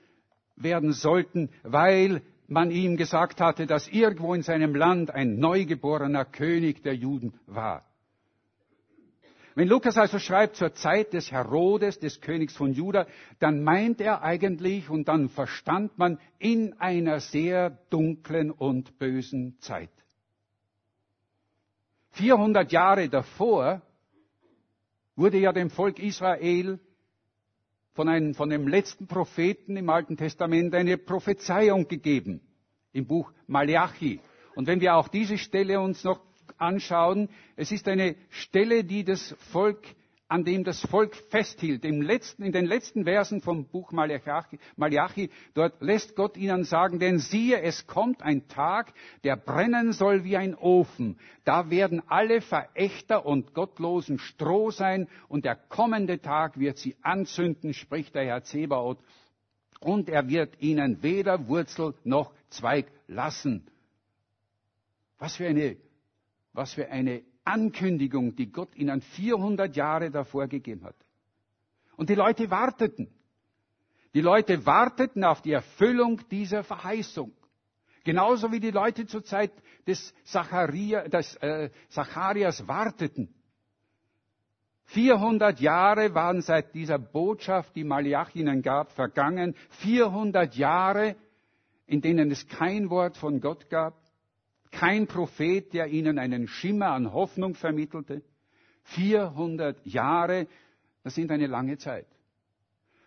werden 0.55 0.91
sollten, 0.91 1.51
weil 1.61 2.23
man 2.47 2.71
ihm 2.71 2.97
gesagt 2.97 3.41
hatte, 3.41 3.67
dass 3.67 3.89
irgendwo 3.89 4.33
in 4.33 4.41
seinem 4.41 4.73
Land 4.73 5.11
ein 5.11 5.37
neugeborener 5.37 6.25
König 6.25 6.81
der 6.81 6.95
Juden 6.95 7.39
war. 7.45 7.87
Wenn 9.57 9.69
Lukas 9.69 9.97
also 9.97 10.19
schreibt 10.19 10.55
zur 10.55 10.75
Zeit 10.75 11.13
des 11.13 11.31
Herodes, 11.31 11.97
des 11.97 12.21
Königs 12.21 12.55
von 12.55 12.73
Juda, 12.73 13.07
dann 13.39 13.63
meint 13.63 13.99
er 13.99 14.21
eigentlich 14.21 14.87
und 14.87 15.07
dann 15.07 15.29
verstand 15.29 15.97
man 15.97 16.19
in 16.37 16.73
einer 16.73 17.19
sehr 17.19 17.71
dunklen 17.89 18.51
und 18.51 18.99
bösen 18.99 19.57
Zeit. 19.59 19.89
400 22.11 22.71
Jahre 22.71 23.09
davor 23.09 23.81
wurde 25.15 25.39
ja 25.39 25.51
dem 25.51 25.71
Volk 25.71 25.97
Israel 25.97 26.79
von, 27.93 28.09
einem, 28.09 28.35
von 28.35 28.51
dem 28.51 28.67
letzten 28.67 29.07
Propheten 29.07 29.75
im 29.75 29.89
Alten 29.89 30.17
Testament 30.17 30.75
eine 30.75 30.99
Prophezeiung 30.99 31.87
gegeben 31.87 32.41
im 32.93 33.07
Buch 33.07 33.33
Malachi. 33.47 34.19
Und 34.53 34.67
wenn 34.67 34.81
wir 34.81 34.97
auch 34.97 35.07
diese 35.07 35.39
Stelle 35.39 35.79
uns 35.81 36.03
noch 36.03 36.26
anschauen. 36.57 37.29
Es 37.55 37.71
ist 37.71 37.87
eine 37.87 38.15
Stelle, 38.29 38.83
die 38.83 39.03
das 39.03 39.35
Volk 39.51 39.79
an 40.29 40.43
dem 40.43 40.63
das 40.63 40.81
Volk 40.81 41.15
festhielt. 41.15 41.85
Im 41.85 42.01
letzten, 42.01 42.43
in 42.43 42.51
den 42.51 42.65
letzten 42.65 43.05
Versen 43.05 43.41
vom 43.41 43.65
Buch 43.65 43.91
Malachi, 43.91 44.59
Malachi, 44.75 45.29
dort 45.53 45.81
lässt 45.81 46.15
Gott 46.15 46.35
ihnen 46.35 46.63
sagen, 46.65 46.99
denn 46.99 47.19
siehe, 47.19 47.61
es 47.61 47.87
kommt 47.87 48.21
ein 48.21 48.47
Tag, 48.47 48.93
der 49.23 49.37
brennen 49.37 49.93
soll 49.93 50.23
wie 50.25 50.35
ein 50.35 50.55
Ofen. 50.55 51.17
Da 51.45 51.69
werden 51.69 52.01
alle 52.07 52.41
Verächter 52.41 53.25
und 53.25 53.53
Gottlosen 53.53 54.19
Stroh 54.19 54.69
sein 54.71 55.07
und 55.29 55.45
der 55.45 55.55
kommende 55.55 56.19
Tag 56.19 56.59
wird 56.59 56.77
sie 56.77 56.95
anzünden, 57.01 57.73
spricht 57.73 58.13
der 58.15 58.25
Herr 58.25 58.43
Zebaoth. 58.43 58.99
Und 59.79 60.09
er 60.09 60.27
wird 60.27 60.59
ihnen 60.59 61.03
weder 61.03 61.47
Wurzel 61.47 61.93
noch 62.03 62.33
Zweig 62.49 62.87
lassen. 63.07 63.67
Was 65.19 65.35
für 65.35 65.47
eine, 65.47 65.77
was 66.57 66.73
für 66.73 66.89
eine 66.89 67.21
Ankündigung, 67.45 68.35
die 68.35 68.51
Gott 68.51 68.75
ihnen 68.75 69.01
400 69.01 69.75
Jahre 69.75 70.09
davor 70.09 70.47
gegeben 70.47 70.83
hat. 70.83 70.95
Und 71.95 72.09
die 72.09 72.15
Leute 72.15 72.49
warteten. 72.49 73.09
Die 74.15 74.21
Leute 74.21 74.65
warteten 74.65 75.23
auf 75.23 75.41
die 75.43 75.51
Erfüllung 75.51 76.19
dieser 76.29 76.63
Verheißung. 76.63 77.31
Genauso 78.03 78.51
wie 78.51 78.59
die 78.59 78.71
Leute 78.71 79.05
zur 79.05 79.23
Zeit 79.23 79.51
des, 79.85 80.13
Zacharia, 80.23 81.07
des 81.07 81.35
äh, 81.37 81.69
Zacharias 81.89 82.67
warteten. 82.67 83.33
400 84.85 85.59
Jahre 85.59 86.15
waren 86.15 86.41
seit 86.41 86.73
dieser 86.73 86.97
Botschaft, 86.97 87.75
die 87.75 87.83
Malachi 87.83 88.39
ihnen 88.39 88.63
gab, 88.63 88.91
vergangen. 88.93 89.55
400 89.81 90.55
Jahre, 90.55 91.15
in 91.85 92.01
denen 92.01 92.31
es 92.31 92.47
kein 92.47 92.89
Wort 92.89 93.15
von 93.17 93.41
Gott 93.41 93.69
gab 93.69 94.06
kein 94.71 95.07
Prophet, 95.07 95.74
der 95.74 95.88
ihnen 95.88 96.19
einen 96.19 96.47
Schimmer 96.47 96.91
an 96.91 97.13
Hoffnung 97.13 97.55
vermittelte. 97.55 98.21
400 98.83 99.86
Jahre, 99.86 100.47
das 101.03 101.15
sind 101.15 101.31
eine 101.31 101.47
lange 101.47 101.77
Zeit. 101.77 102.07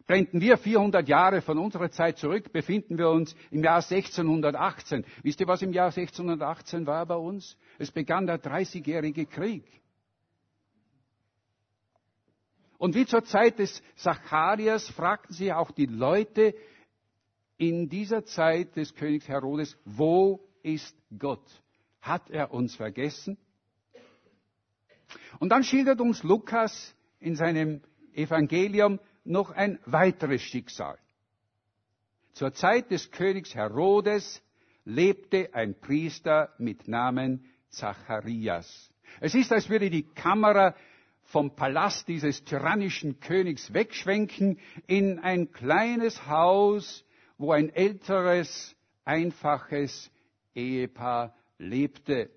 Blenden 0.07 0.41
wir 0.41 0.59
400 0.59 1.09
Jahre 1.09 1.41
von 1.41 1.57
unserer 1.57 1.91
Zeit 1.91 2.19
zurück, 2.19 2.53
befinden 2.53 2.99
wir 2.99 3.11
uns 3.11 3.37
im 3.53 3.63
Jahr 3.63 3.77
1618. 3.77 5.05
Wisst 5.23 5.41
ihr, 5.41 5.47
was 5.47 5.63
im 5.63 5.73
Jahr 5.73 5.87
1618 5.87 6.87
war 6.87 7.07
bei 7.07 7.15
uns? 7.15 7.57
Es 7.79 7.93
begann 7.93 8.27
der 8.27 8.39
Dreißigjährige 8.39 9.27
Krieg. 9.27 9.65
Und 12.77 12.95
wie 12.95 13.07
zur 13.07 13.23
Zeit 13.25 13.59
des 13.59 13.83
Zacharias 13.95 14.89
fragten 14.89 15.35
sich 15.35 15.53
auch 15.53 15.71
die 15.71 15.87
Leute 15.87 16.55
in 17.57 17.89
dieser 17.89 18.25
Zeit 18.25 18.75
des 18.75 18.95
Königs 18.95 19.29
Herodes, 19.29 19.79
wo 19.85 20.41
ist 20.63 20.97
Gott. 21.19 21.45
Hat 22.01 22.31
er 22.31 22.53
uns 22.53 22.75
vergessen? 22.75 23.37
Und 25.39 25.51
dann 25.51 25.65
schildert 25.65 26.01
uns 26.01 26.23
Lukas 26.23 26.95
in 27.19 27.37
seinem 27.37 27.83
Evangelium 28.13 29.01
noch 29.25 29.51
ein 29.51 29.79
weiteres 29.85 30.43
Schicksal. 30.43 30.99
Zur 32.33 32.53
Zeit 32.55 32.91
des 32.91 33.11
Königs 33.11 33.55
Herodes 33.55 34.43
lebte 34.85 35.51
ein 35.53 35.79
Priester 35.79 36.55
mit 36.59 36.89
Namen 36.89 37.45
Zacharias. 37.69 38.91
Es 39.21 39.35
ist, 39.35 39.53
als 39.53 39.69
würde 39.69 39.91
die 39.91 40.05
Kamera 40.05 40.75
vom 41.25 41.55
Palast 41.55 42.09
dieses 42.09 42.45
tyrannischen 42.45 43.21
Königs 43.21 43.73
wegschwenken 43.73 44.59
in 44.87 45.19
ein 45.19 45.53
kleines 45.53 46.27
Haus, 46.27 47.05
wo 47.39 47.53
ein 47.53 47.71
älteres, 47.71 48.75
einfaches 49.05 50.11
Ehepaar 50.55 51.35
lebte. 51.59 52.31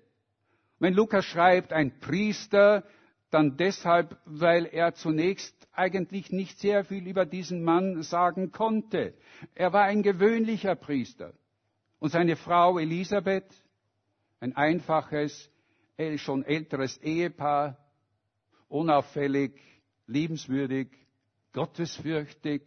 Wenn 0.78 0.94
Lukas 0.94 1.24
schreibt, 1.24 1.72
ein 1.72 1.98
Priester, 2.00 2.84
dann 3.30 3.56
deshalb, 3.56 4.16
weil 4.26 4.66
er 4.66 4.94
zunächst 4.94 5.54
eigentlich 5.72 6.30
nicht 6.30 6.58
sehr 6.58 6.84
viel 6.84 7.06
über 7.08 7.26
diesen 7.26 7.64
Mann 7.64 8.02
sagen 8.02 8.52
konnte. 8.52 9.14
Er 9.54 9.72
war 9.72 9.84
ein 9.84 10.02
gewöhnlicher 10.02 10.76
Priester. 10.76 11.32
Und 11.98 12.10
seine 12.10 12.36
Frau 12.36 12.78
Elisabeth, 12.78 13.50
ein 14.40 14.54
einfaches, 14.54 15.50
schon 16.16 16.44
älteres 16.44 16.98
Ehepaar, 16.98 17.78
unauffällig, 18.68 19.60
liebenswürdig, 20.06 20.88
gottesfürchtig. 21.52 22.62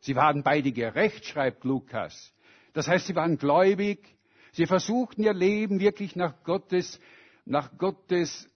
Sie 0.00 0.14
waren 0.14 0.42
beide 0.42 0.72
gerecht, 0.72 1.24
schreibt 1.24 1.64
Lukas. 1.64 2.32
Das 2.74 2.86
heißt, 2.86 3.06
sie 3.06 3.14
waren 3.14 3.38
gläubig, 3.38 4.15
Sie 4.56 4.64
versuchten 4.64 5.22
ihr 5.22 5.34
Leben 5.34 5.80
wirklich 5.80 6.16
nach 6.16 6.42
Gottes, 6.42 6.98
nach 7.44 7.76
Gottes 7.76 8.48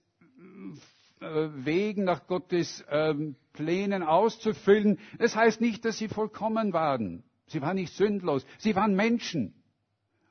äh, 1.19 1.49
Wegen, 1.53 2.05
nach 2.05 2.25
Gottes 2.25 2.83
ähm, 2.89 3.35
Plänen 3.53 4.01
auszufüllen. 4.01 4.97
Das 5.19 5.35
heißt 5.35 5.61
nicht, 5.61 5.85
dass 5.85 5.99
sie 5.99 6.07
vollkommen 6.07 6.73
waren. 6.73 7.23
Sie 7.45 7.61
waren 7.61 7.75
nicht 7.75 7.93
sündlos. 7.93 8.43
Sie 8.57 8.75
waren 8.75 8.95
Menschen. 8.95 9.53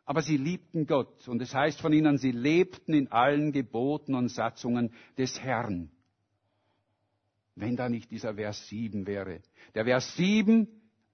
Aber 0.07 0.23
sie 0.23 0.39
liebten 0.39 0.89
Gott. 0.89 1.29
Und 1.29 1.41
es 1.41 1.51
das 1.51 1.61
heißt 1.61 1.81
von 1.81 1.93
ihnen, 1.93 2.19
sie 2.19 2.33
lebten 2.33 2.93
in 2.93 3.13
allen 3.13 3.53
Geboten 3.53 4.17
und 4.17 4.29
Satzungen 4.29 4.93
des 5.19 5.41
Herrn. 5.41 5.93
Wenn 7.55 7.77
da 7.77 7.89
nicht 7.89 8.11
dieser 8.11 8.35
Vers 8.35 8.67
7 8.67 9.07
wäre. 9.07 9.41
Der 9.77 9.85
Vers 9.85 10.17
7, 10.17 10.67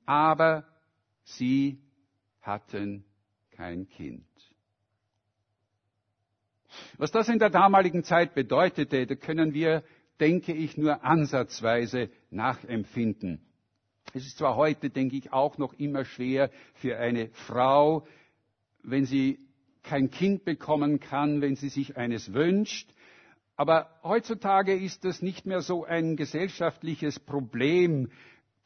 aber 0.06 0.66
sie 1.24 1.78
hatten 2.40 3.04
kein 3.56 3.88
Kind. 3.88 4.26
Was 6.98 7.10
das 7.10 7.28
in 7.28 7.38
der 7.38 7.50
damaligen 7.50 8.04
Zeit 8.04 8.34
bedeutete, 8.34 9.06
da 9.06 9.14
können 9.14 9.54
wir, 9.54 9.82
denke 10.20 10.52
ich, 10.52 10.76
nur 10.76 11.04
ansatzweise 11.04 12.10
nachempfinden. 12.30 13.40
Es 14.14 14.26
ist 14.26 14.38
zwar 14.38 14.56
heute, 14.56 14.90
denke 14.90 15.16
ich, 15.16 15.32
auch 15.32 15.58
noch 15.58 15.74
immer 15.74 16.04
schwer 16.04 16.50
für 16.74 16.96
eine 16.98 17.28
Frau, 17.32 18.06
wenn 18.82 19.04
sie 19.04 19.38
kein 19.82 20.10
Kind 20.10 20.44
bekommen 20.44 21.00
kann, 21.00 21.40
wenn 21.40 21.56
sie 21.56 21.68
sich 21.68 21.96
eines 21.96 22.32
wünscht. 22.32 22.90
Aber 23.56 23.88
heutzutage 24.02 24.74
ist 24.74 25.04
das 25.04 25.22
nicht 25.22 25.46
mehr 25.46 25.60
so 25.62 25.84
ein 25.84 26.16
gesellschaftliches 26.16 27.18
Problem, 27.20 28.10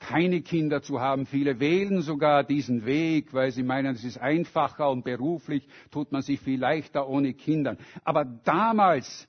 keine 0.00 0.40
Kinder 0.40 0.83
zu 0.83 1.00
haben. 1.00 1.26
Viele 1.26 1.61
wählen 1.61 2.02
sogar 2.02 2.42
diesen 2.42 2.85
Weg, 2.85 3.33
weil 3.33 3.52
sie 3.52 3.62
meinen, 3.62 3.95
es 3.95 4.02
ist 4.02 4.19
einfacher 4.19 4.90
und 4.90 5.04
beruflich 5.04 5.69
tut 5.90 6.11
man 6.11 6.23
sich 6.23 6.40
viel 6.40 6.59
leichter 6.59 7.09
ohne 7.09 7.35
Kinder. 7.35 7.76
Aber 8.02 8.25
damals, 8.25 9.28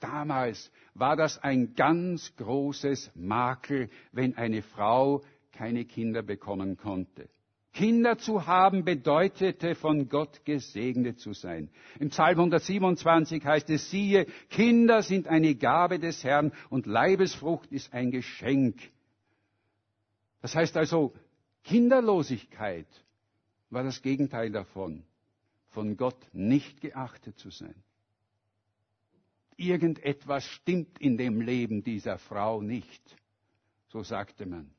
damals 0.00 0.70
war 0.94 1.16
das 1.16 1.38
ein 1.42 1.74
ganz 1.74 2.34
großes 2.36 3.12
Makel, 3.14 3.88
wenn 4.12 4.36
eine 4.36 4.62
Frau 4.62 5.22
keine 5.52 5.84
Kinder 5.84 6.22
bekommen 6.22 6.76
konnte. 6.76 7.28
Kinder 7.72 8.18
zu 8.18 8.48
haben 8.48 8.84
bedeutete 8.84 9.76
von 9.76 10.08
Gott 10.08 10.44
gesegnet 10.44 11.20
zu 11.20 11.34
sein. 11.34 11.70
Im 12.00 12.08
Psalm 12.08 12.36
127 12.40 13.44
heißt 13.44 13.70
es, 13.70 13.90
siehe, 13.90 14.26
Kinder 14.50 15.02
sind 15.02 15.28
eine 15.28 15.54
Gabe 15.54 16.00
des 16.00 16.24
Herrn 16.24 16.50
und 16.68 16.86
Leibesfrucht 16.86 17.70
ist 17.70 17.92
ein 17.94 18.10
Geschenk 18.10 18.74
das 20.42 20.54
heißt 20.54 20.76
also, 20.76 21.12
Kinderlosigkeit 21.64 22.86
war 23.70 23.84
das 23.84 24.02
Gegenteil 24.02 24.50
davon, 24.50 25.04
von 25.68 25.96
Gott 25.96 26.18
nicht 26.32 26.80
geachtet 26.80 27.38
zu 27.38 27.50
sein. 27.50 27.74
Irgendetwas 29.56 30.44
stimmt 30.44 30.98
in 30.98 31.18
dem 31.18 31.40
Leben 31.40 31.84
dieser 31.84 32.18
Frau 32.18 32.62
nicht, 32.62 33.02
so 33.88 34.02
sagte 34.02 34.46
man. 34.46 34.70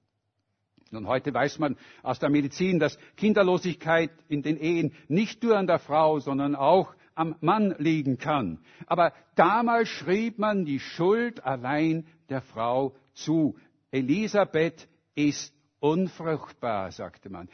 Und 0.92 1.08
heute 1.08 1.34
weiß 1.34 1.60
man 1.60 1.78
aus 2.04 2.20
der 2.20 2.30
Medizin, 2.30 2.80
dass 2.80 2.98
Kinderlosigkeit 3.16 4.12
in 4.28 4.42
den 4.42 4.58
Ehen 4.58 4.94
nicht 5.08 5.42
nur 5.44 5.58
an 5.58 5.68
der 5.68 5.80
Frau, 5.80 6.20
sondern 6.20 6.56
auch 6.56 6.94
am 7.16 7.36
Mann 7.40 7.76
liegen 7.78 8.18
kann. 8.18 8.60
Aber 8.88 9.14
damals 9.36 9.88
schrieb 9.90 10.38
man 10.38 10.66
die 10.66 10.80
Schuld 10.80 11.44
allein 11.46 12.06
der 12.30 12.42
Frau 12.42 12.96
zu. 13.14 13.56
Elisabeth 13.92 14.88
ist 15.16 15.54
unfruchtbar, 15.80 16.92
sagte 16.92 17.30
man. 17.30 17.50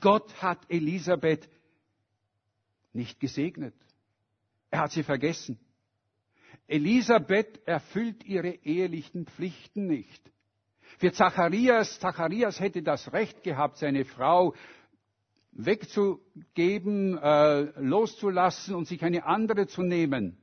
Gott 0.00 0.42
hat 0.42 0.58
Elisabeth 0.68 1.48
nicht 2.92 3.20
gesegnet. 3.20 3.74
Er 4.70 4.80
hat 4.80 4.92
sie 4.92 5.02
vergessen. 5.02 5.58
Elisabeth 6.66 7.66
erfüllt 7.66 8.24
ihre 8.24 8.50
ehelichen 8.50 9.26
Pflichten 9.26 9.86
nicht. 9.86 10.22
Für 10.98 11.12
Zacharias, 11.12 11.98
Zacharias 11.98 12.60
hätte 12.60 12.82
das 12.82 13.12
Recht 13.12 13.42
gehabt, 13.42 13.78
seine 13.78 14.04
Frau 14.04 14.54
wegzugeben, 15.52 17.18
äh, 17.18 17.60
loszulassen 17.80 18.74
und 18.74 18.86
sich 18.86 19.02
eine 19.04 19.24
andere 19.26 19.66
zu 19.66 19.82
nehmen. 19.82 20.36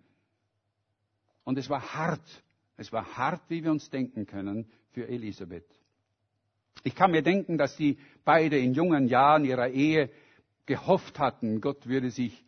Und 1.44 1.58
es 1.58 1.70
war 1.70 1.94
hart. 1.94 2.44
Es 2.78 2.92
war 2.92 3.18
hart, 3.18 3.42
wie 3.50 3.64
wir 3.64 3.72
uns 3.72 3.90
denken 3.90 4.26
können, 4.26 4.72
für 4.92 5.08
Elisabeth. 5.08 5.68
Ich 6.84 6.96
kann 6.96 7.12
mir 7.12 7.22
denken, 7.22 7.58
dass 7.58 7.76
die 7.76 7.98
beide 8.24 8.58
in 8.58 8.74
jungen 8.74 9.08
Jahren 9.08 9.46
ihrer 9.46 9.70
Ehe 9.70 10.10
gehofft 10.66 11.20
hatten, 11.20 11.62
Gott 11.62 11.88
würde 11.88 12.12
sich 12.12 12.44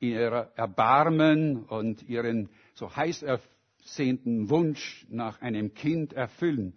ihrer 0.00 0.52
erbarmen 0.56 1.64
und 1.64 2.02
ihren, 2.08 2.50
so 2.74 2.94
heiß 2.94 3.22
er 3.22 3.40
sehnten 3.84 4.50
Wunsch 4.50 5.06
nach 5.08 5.40
einem 5.40 5.74
Kind 5.74 6.12
erfüllen. 6.12 6.74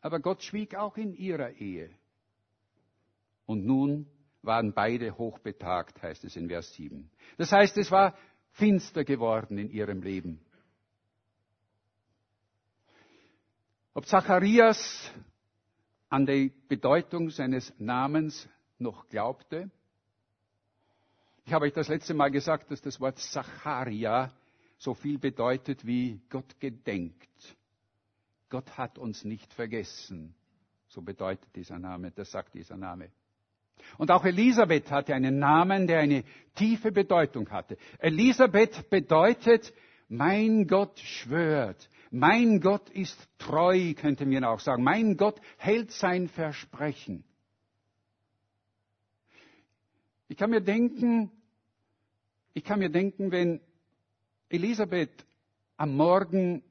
Aber 0.00 0.20
Gott 0.20 0.42
schwieg 0.42 0.74
auch 0.74 0.96
in 0.96 1.14
ihrer 1.14 1.52
Ehe. 1.52 1.90
Und 3.46 3.64
nun 3.64 4.06
waren 4.42 4.72
beide 4.72 5.16
hochbetagt, 5.16 6.02
heißt 6.02 6.24
es 6.24 6.36
in 6.36 6.48
Vers 6.48 6.72
7. 6.74 7.10
Das 7.38 7.52
heißt, 7.52 7.76
es 7.78 7.90
war 7.90 8.16
finster 8.52 9.04
geworden 9.04 9.58
in 9.58 9.70
ihrem 9.70 10.02
Leben. 10.02 10.40
Ob 13.94 14.06
Zacharias 14.06 15.10
an 16.14 16.26
die 16.26 16.52
Bedeutung 16.68 17.30
seines 17.30 17.74
Namens 17.80 18.48
noch 18.78 19.08
glaubte? 19.08 19.68
Ich 21.44 21.52
habe 21.52 21.64
euch 21.64 21.72
das 21.72 21.88
letzte 21.88 22.14
Mal 22.14 22.30
gesagt, 22.30 22.70
dass 22.70 22.80
das 22.80 23.00
Wort 23.00 23.18
Zacharia 23.18 24.30
so 24.78 24.94
viel 24.94 25.18
bedeutet 25.18 25.84
wie 25.84 26.20
Gott 26.30 26.60
gedenkt. 26.60 27.56
Gott 28.48 28.78
hat 28.78 28.96
uns 28.96 29.24
nicht 29.24 29.52
vergessen. 29.54 30.36
So 30.86 31.02
bedeutet 31.02 31.48
dieser 31.56 31.80
Name, 31.80 32.12
das 32.12 32.30
sagt 32.30 32.54
dieser 32.54 32.76
Name. 32.76 33.10
Und 33.98 34.12
auch 34.12 34.24
Elisabeth 34.24 34.92
hatte 34.92 35.16
einen 35.16 35.40
Namen, 35.40 35.88
der 35.88 35.98
eine 35.98 36.22
tiefe 36.54 36.92
Bedeutung 36.92 37.50
hatte. 37.50 37.76
Elisabeth 37.98 38.88
bedeutet, 38.88 39.74
mein 40.08 40.68
Gott 40.68 41.00
schwört, 41.00 41.90
mein 42.14 42.60
Gott 42.60 42.90
ist 42.90 43.18
treu, 43.38 43.92
könnte 43.94 44.24
man 44.24 44.44
auch 44.44 44.60
sagen. 44.60 44.84
Mein 44.84 45.16
Gott 45.16 45.40
hält 45.56 45.90
sein 45.90 46.28
Versprechen. 46.28 47.24
Ich 50.28 50.36
kann 50.36 50.50
mir 50.50 50.60
denken, 50.60 51.32
ich 52.52 52.62
kann 52.62 52.78
mir 52.78 52.88
denken, 52.88 53.32
wenn 53.32 53.60
Elisabeth 54.48 55.26
am 55.76 55.96
Morgen 55.96 56.62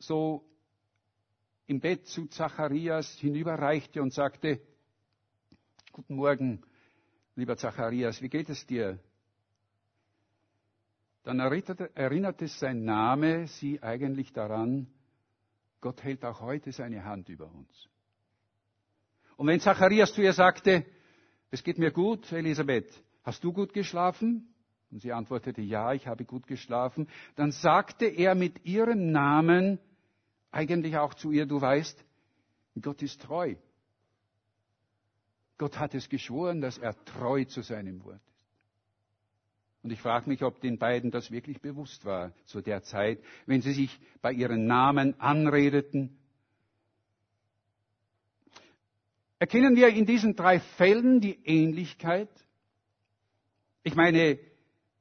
so 0.00 0.44
im 1.68 1.78
Bett 1.78 2.08
zu 2.08 2.26
Zacharias 2.26 3.16
hinüberreichte 3.18 4.02
und 4.02 4.12
sagte, 4.12 4.60
Guten 5.92 6.16
Morgen, 6.16 6.62
lieber 7.36 7.56
Zacharias, 7.56 8.20
wie 8.20 8.28
geht 8.28 8.50
es 8.50 8.66
dir? 8.66 8.98
Dann 11.26 11.40
erinnerte 11.40 12.46
sein 12.46 12.84
Name 12.84 13.48
sie 13.48 13.82
eigentlich 13.82 14.32
daran, 14.32 14.86
Gott 15.80 16.04
hält 16.04 16.24
auch 16.24 16.40
heute 16.40 16.70
seine 16.70 17.04
Hand 17.04 17.28
über 17.28 17.52
uns. 17.52 17.88
Und 19.36 19.48
wenn 19.48 19.58
Zacharias 19.58 20.12
zu 20.12 20.22
ihr 20.22 20.32
sagte, 20.32 20.86
es 21.50 21.64
geht 21.64 21.78
mir 21.78 21.90
gut, 21.90 22.30
Elisabeth, 22.30 23.02
hast 23.24 23.42
du 23.42 23.52
gut 23.52 23.72
geschlafen? 23.72 24.54
Und 24.92 25.00
sie 25.00 25.12
antwortete, 25.12 25.62
ja, 25.62 25.92
ich 25.94 26.06
habe 26.06 26.24
gut 26.24 26.46
geschlafen. 26.46 27.08
Dann 27.34 27.50
sagte 27.50 28.06
er 28.06 28.36
mit 28.36 28.64
ihrem 28.64 29.10
Namen 29.10 29.80
eigentlich 30.52 30.96
auch 30.96 31.14
zu 31.14 31.32
ihr, 31.32 31.46
du 31.46 31.60
weißt, 31.60 32.04
Gott 32.80 33.02
ist 33.02 33.20
treu. 33.22 33.56
Gott 35.58 35.76
hat 35.80 35.92
es 35.96 36.08
geschworen, 36.08 36.60
dass 36.60 36.78
er 36.78 36.94
treu 37.04 37.44
zu 37.46 37.62
seinem 37.62 38.04
Wort 38.04 38.22
ist. 38.28 38.35
Und 39.86 39.92
ich 39.92 40.00
frage 40.00 40.28
mich, 40.28 40.42
ob 40.42 40.60
den 40.60 40.78
beiden 40.78 41.12
das 41.12 41.30
wirklich 41.30 41.60
bewusst 41.60 42.04
war 42.04 42.32
zu 42.46 42.60
der 42.60 42.82
Zeit, 42.82 43.20
wenn 43.46 43.62
sie 43.62 43.72
sich 43.72 44.00
bei 44.20 44.32
ihren 44.32 44.66
Namen 44.66 45.14
anredeten. 45.20 46.18
Erkennen 49.38 49.76
wir 49.76 49.90
in 49.90 50.04
diesen 50.04 50.34
drei 50.34 50.58
Fällen 50.58 51.20
die 51.20 51.38
Ähnlichkeit? 51.44 52.28
Ich 53.84 53.94
meine, 53.94 54.40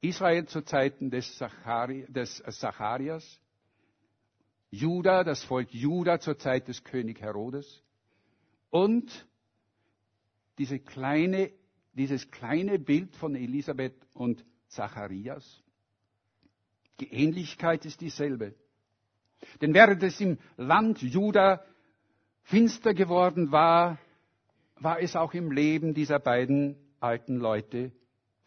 Israel 0.01 0.46
zu 0.46 0.62
Zeiten 0.62 1.10
des, 1.10 1.36
Zachari, 1.36 2.06
des 2.08 2.44
Zacharias, 2.60 3.42
Juda, 4.70 5.24
das 5.24 5.44
Volk 5.46 5.74
Juda 5.74 6.20
zur 6.20 6.38
Zeit 6.38 6.68
des 6.68 6.84
König 6.84 7.22
Herodes 7.22 7.82
und 8.70 9.27
diese 10.60 10.77
kleine, 10.77 11.51
dieses 11.94 12.30
kleine 12.30 12.77
Bild 12.77 13.15
von 13.15 13.34
Elisabeth 13.34 13.96
und 14.13 14.46
Zacharias. 14.75 15.63
Die 16.99 17.12
Ähnlichkeit 17.12 17.86
ist 17.86 18.02
dieselbe. 18.02 18.54
Denn 19.62 19.73
während 19.73 20.04
es 20.04 20.19
im 20.21 20.38
Land 20.58 21.02
Juda 21.02 21.63
finster 22.43 22.93
geworden 22.93 23.52
war, 23.52 23.97
war 24.78 24.99
es 24.99 25.15
auch 25.15 25.34
im 25.34 25.52
Leben 25.52 25.93
dieser 25.93 26.19
beiden 26.19 26.78
alten 26.99 27.38
Leute 27.38 27.91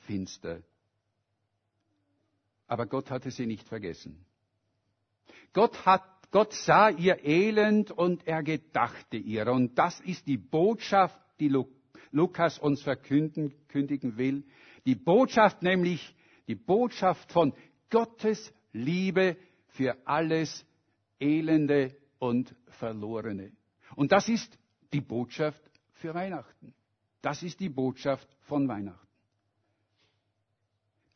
finster. 0.00 0.62
Aber 2.66 2.86
Gott 2.86 3.10
hatte 3.10 3.30
sie 3.30 3.46
nicht 3.46 3.66
vergessen. 3.66 4.24
Gott 5.52 5.86
hat, 5.86 6.04
Gott 6.30 6.52
sah 6.52 6.90
ihr 6.90 7.24
Elend 7.24 7.90
und 7.90 8.26
er 8.26 8.42
gedachte 8.42 9.16
ihr. 9.16 9.46
Und 9.48 9.78
das 9.78 10.00
ist 10.00 10.26
die 10.26 10.36
Botschaft, 10.36 11.18
die 11.40 11.52
Lukas 12.10 12.58
uns 12.58 12.82
verkündigen 12.82 14.18
will. 14.18 14.44
Die 14.84 14.94
Botschaft 14.94 15.62
nämlich, 15.62 16.14
die 16.48 16.56
Botschaft 16.56 17.30
von 17.30 17.52
Gottes 17.90 18.52
Liebe 18.72 19.36
für 19.68 19.96
alles 20.06 20.66
Elende 21.20 21.96
und 22.18 22.54
Verlorene. 22.78 23.52
Und 23.94 24.12
das 24.12 24.28
ist 24.28 24.58
die 24.92 25.00
Botschaft 25.00 25.62
für 25.92 26.14
Weihnachten. 26.14 26.74
Das 27.22 27.42
ist 27.42 27.60
die 27.60 27.68
Botschaft 27.68 28.28
von 28.42 28.66
Weihnachten. 28.68 29.06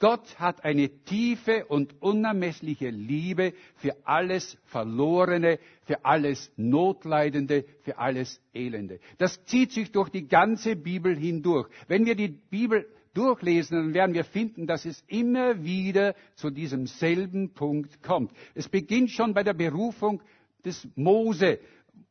Gott 0.03 0.41
hat 0.41 0.65
eine 0.65 0.89
tiefe 1.05 1.67
und 1.67 2.03
unermessliche 2.03 2.91
Liebe 2.91 3.55
für 3.77 3.97
alles 4.05 4.59
Verlorene, 4.65 5.61
für 5.85 6.05
alles 6.05 6.51
Notleidende, 6.57 7.65
für 7.83 7.99
alles 7.99 8.41
Elende. 8.53 8.99
Das 9.19 9.45
zieht 9.45 9.71
sich 9.71 9.93
durch 9.93 10.09
die 10.09 10.27
ganze 10.27 10.75
Bibel 10.75 11.17
hindurch. 11.17 11.69
Wenn 11.87 12.05
wir 12.05 12.17
die 12.17 12.27
Bibel 12.27 12.89
durchlesen, 13.15 13.77
dann 13.77 13.95
werden 13.95 14.15
wir 14.15 14.25
finden, 14.25 14.67
dass 14.67 14.85
es 14.85 15.03
immer 15.07 15.63
wieder 15.63 16.15
zu 16.35 16.51
diesem 16.51 16.87
selben 16.87 17.53
Punkt 17.53 18.03
kommt. 18.03 18.33
Es 18.55 18.69
beginnt 18.69 19.11
schon 19.11 19.35
bei 19.35 19.43
der 19.43 19.55
Berufung 19.55 20.23
des 20.65 20.87
Mose 20.95 21.59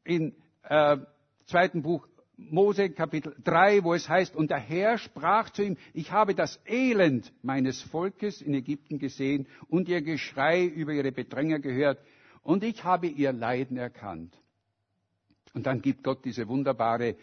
im 0.03 0.33
äh, 0.63 0.97
zweiten 1.45 1.81
Buch 1.81 2.07
Mose 2.37 2.89
Kapitel 2.89 3.35
3, 3.43 3.83
wo 3.83 3.93
es 3.93 4.09
heißt, 4.09 4.35
und 4.35 4.49
der 4.49 4.57
Herr 4.57 4.97
sprach 4.97 5.51
zu 5.51 5.63
ihm, 5.63 5.77
ich 5.93 6.11
habe 6.11 6.33
das 6.33 6.59
Elend 6.65 7.31
meines 7.43 7.81
Volkes 7.81 8.41
in 8.41 8.53
Ägypten 8.53 8.97
gesehen 8.97 9.47
und 9.67 9.87
ihr 9.87 10.01
Geschrei 10.01 10.65
über 10.65 10.91
ihre 10.91 11.11
Bedränger 11.11 11.59
gehört 11.59 11.99
und 12.41 12.63
ich 12.63 12.83
habe 12.83 13.07
ihr 13.07 13.31
Leiden 13.31 13.77
erkannt. 13.77 14.35
Und 15.53 15.67
dann 15.67 15.81
gibt 15.81 16.03
Gott 16.03 16.25
diese 16.25 16.47
wunderbare, 16.47 17.15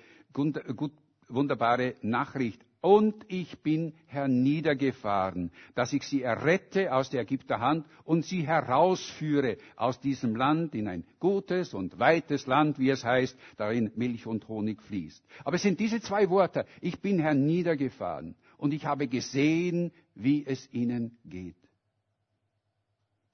wunderbare 1.29 1.95
Nachricht 2.03 2.65
und 2.81 3.25
ich 3.29 3.59
bin 3.61 3.93
herniedergefahren, 4.07 5.51
dass 5.75 5.93
ich 5.93 6.05
sie 6.05 6.23
errette 6.23 6.93
aus 6.95 7.11
der 7.11 7.23
Ägypter 7.23 7.61
Hand 7.61 7.87
und 8.05 8.25
sie 8.25 8.47
herausführe 8.47 9.57
aus 9.77 10.01
diesem 10.01 10.37
Land 10.37 10.75
in 10.75 10.87
ein 10.87 11.05
gutes 11.19 11.75
und 11.75 11.99
weites 11.99 12.47
Land, 12.47 12.79
wie 12.79 12.91
es 12.91 13.05
heißt, 13.05 13.37
darin 13.57 13.91
Milch 13.97 14.27
und 14.27 14.47
Honig 14.49 14.81
fließt. 14.83 15.25
Aber 15.45 15.57
es 15.57 15.63
sind 15.63 15.81
diese 15.81 16.01
zwei 16.01 16.31
Worte, 16.31 16.67
ich 16.81 17.01
bin 17.01 17.19
herniedergefahren 17.19 18.37
und 18.59 18.73
ich 18.73 18.87
habe 18.87 19.09
gesehen, 19.09 19.93
wie 20.15 20.47
es 20.47 20.73
ihnen 20.73 21.19
geht. 21.25 21.57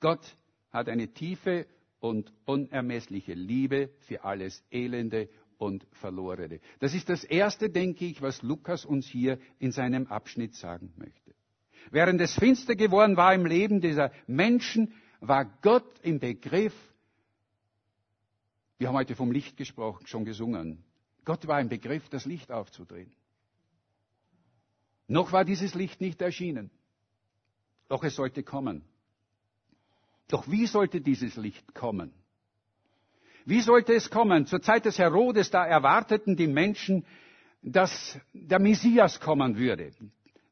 Gott 0.01 0.37
hat 0.71 0.89
eine 0.89 1.09
tiefe 1.09 1.67
und 2.01 2.33
unermessliche 2.45 3.33
Liebe 3.33 3.91
für 4.01 4.25
alles 4.25 4.63
Elende 4.71 5.29
und 5.59 5.87
Verlorene. 5.93 6.61
Das 6.81 6.95
ist 6.95 7.09
das 7.09 7.25
Erste, 7.25 7.71
denke 7.71 8.05
ich, 8.05 8.23
was 8.23 8.43
Lukas 8.43 8.85
uns 8.85 9.07
hier 9.07 9.39
in 9.59 9.73
seinem 9.73 10.07
Abschnitt 10.07 10.55
sagen 10.55 10.93
möchte. 10.97 11.35
Während 11.91 12.21
es 12.21 12.35
finster 12.35 12.77
geworden 12.77 13.17
war 13.17 13.35
im 13.35 13.47
Leben 13.47 13.81
dieser 13.81 14.11
Menschen, 14.27 14.95
war 15.21 15.45
Gott 15.63 16.01
im 16.03 16.19
Begriff, 16.19 16.75
wir 18.79 18.89
haben 18.89 18.97
heute 18.97 19.17
vom 19.17 19.33
Licht 19.33 19.57
gesprochen, 19.57 20.07
schon 20.07 20.25
gesungen, 20.25 20.85
Gott 21.25 21.47
war 21.47 21.61
im 21.61 21.69
Begriff, 21.69 22.09
das 22.09 22.27
Licht 22.27 22.53
aufzudrehen. 22.53 23.15
Noch 25.07 25.33
war 25.33 25.45
dieses 25.45 25.75
Licht 25.75 26.01
nicht 26.01 26.21
erschienen, 26.21 26.71
doch 27.89 28.05
es 28.05 28.15
sollte 28.15 28.43
kommen. 28.43 28.83
Doch 30.29 30.49
wie 30.49 30.67
sollte 30.67 31.01
dieses 31.01 31.37
Licht 31.37 31.75
kommen? 31.75 32.13
Wie 33.45 33.61
sollte 33.61 33.95
es 33.95 34.11
kommen? 34.11 34.47
Zur 34.47 34.63
Zeit 34.63 34.87
des 34.87 34.99
Herodes, 34.99 35.51
da 35.51 35.67
erwarteten 35.67 36.37
die 36.37 36.47
Menschen, 36.47 37.05
dass 37.63 38.19
der 38.33 38.59
Messias 38.59 39.21
kommen 39.21 39.57
würde, 39.57 39.93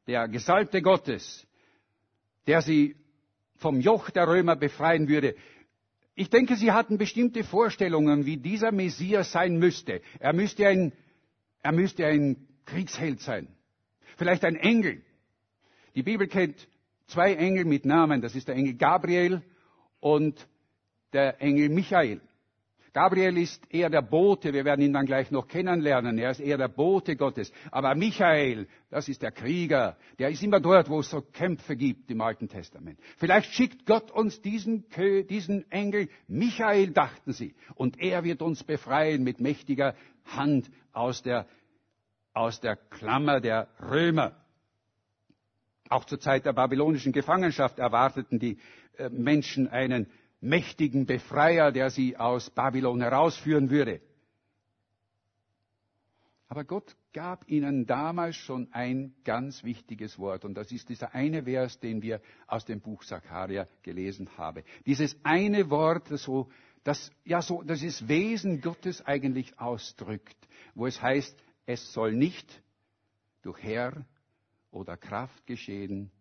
der 0.07 0.27
Gesalbte 0.27 0.81
Gottes, 0.81 1.45
der 2.47 2.61
sie 2.61 2.95
vom 3.57 3.79
Joch 3.79 4.09
der 4.09 4.27
Römer 4.27 4.55
befreien 4.55 5.07
würde. 5.07 5.35
Ich 6.15 6.29
denke, 6.29 6.55
sie 6.55 6.71
hatten 6.71 6.97
bestimmte 6.97 7.43
Vorstellungen, 7.43 8.25
wie 8.25 8.37
dieser 8.37 8.71
Messias 8.71 9.31
sein 9.31 9.57
müsste. 9.57 10.01
Er 10.19 10.33
müsste 10.33 10.67
ein, 10.67 10.91
er 11.63 11.71
müsste 11.71 12.05
ein 12.05 12.47
Kriegsheld 12.65 13.21
sein. 13.21 13.47
Vielleicht 14.17 14.43
ein 14.45 14.55
Engel. 14.55 15.01
Die 15.95 16.03
Bibel 16.03 16.27
kennt 16.27 16.67
zwei 17.07 17.33
Engel 17.33 17.65
mit 17.65 17.85
Namen. 17.85 18.21
Das 18.21 18.35
ist 18.35 18.47
der 18.47 18.55
Engel 18.55 18.75
Gabriel 18.75 19.41
und 19.99 20.47
der 21.13 21.41
Engel 21.41 21.69
Michael. 21.69 22.21
Gabriel 22.93 23.39
ist 23.39 23.73
eher 23.73 23.89
der 23.89 24.03
Bote, 24.03 24.53
wir 24.53 24.65
werden 24.65 24.81
ihn 24.85 24.93
dann 24.93 25.07
gleich 25.07 25.31
noch 25.31 25.47
kennenlernen, 25.47 26.19
er 26.19 26.29
ist 26.29 26.39
eher 26.39 26.59
der 26.59 26.67
Bote 26.67 27.15
Gottes. 27.15 27.51
Aber 27.71 27.95
Michael, 27.95 28.67
das 28.91 29.09
ist 29.09 29.23
der 29.23 29.31
Krieger, 29.31 29.97
der 30.19 30.29
ist 30.29 30.43
immer 30.43 30.59
dort, 30.59 30.89
wo 30.89 30.99
es 30.99 31.09
so 31.09 31.21
Kämpfe 31.21 31.75
gibt 31.75 32.11
im 32.11 32.21
Alten 32.21 32.47
Testament. 32.47 32.99
Vielleicht 33.17 33.51
schickt 33.51 33.87
Gott 33.87 34.11
uns 34.11 34.41
diesen, 34.41 34.85
diesen 35.27 35.69
Engel 35.71 36.07
Michael, 36.27 36.91
dachten 36.91 37.33
sie, 37.33 37.55
und 37.73 37.99
er 37.99 38.23
wird 38.23 38.43
uns 38.43 38.63
befreien 38.63 39.23
mit 39.23 39.41
mächtiger 39.41 39.95
Hand 40.25 40.69
aus 40.91 41.23
der, 41.23 41.47
aus 42.33 42.61
der 42.61 42.75
Klammer 42.75 43.41
der 43.41 43.69
Römer. 43.81 44.35
Auch 45.89 46.05
zur 46.05 46.19
Zeit 46.19 46.45
der 46.45 46.53
babylonischen 46.53 47.11
Gefangenschaft 47.11 47.79
erwarteten 47.79 48.37
die 48.37 48.59
äh, 48.97 49.09
Menschen 49.09 49.67
einen 49.67 50.11
mächtigen 50.43 51.05
Befreier, 51.05 51.71
der 51.71 51.89
sie 51.89 52.17
aus 52.17 52.49
Babylon 52.49 53.01
herausführen 53.01 53.69
würde. 53.69 54.01
Aber 56.47 56.65
Gott 56.65 56.95
gab 57.13 57.49
ihnen 57.49 57.85
damals 57.87 58.35
schon 58.35 58.67
ein 58.73 59.15
ganz 59.23 59.63
wichtiges 59.63 60.19
Wort. 60.19 60.45
Und 60.45 60.53
das 60.53 60.71
ist 60.71 60.89
dieser 60.89 61.15
eine 61.15 61.43
Vers, 61.43 61.79
den 61.79 62.01
wir 62.01 62.21
aus 62.45 62.65
dem 62.65 62.81
Buch 62.81 63.01
Sacharja 63.03 63.67
gelesen 63.81 64.29
haben. 64.37 64.63
Dieses 64.85 65.17
eine 65.23 65.69
Wort, 65.69 66.11
das 66.11 66.23
so, 66.23 66.51
das, 66.83 67.09
ja, 67.23 67.41
so, 67.41 67.63
das 67.63 67.81
ist 67.81 68.07
Wesen 68.07 68.61
Gottes 68.61 69.03
eigentlich 69.03 69.57
ausdrückt, 69.57 70.37
wo 70.75 70.85
es 70.85 71.01
heißt, 71.01 71.41
es 71.65 71.93
soll 71.93 72.13
nicht 72.13 72.61
durch 73.41 73.63
Herr 73.63 74.05
oder 74.69 74.97
Kraft 74.97 75.47
geschehen, 75.47 76.11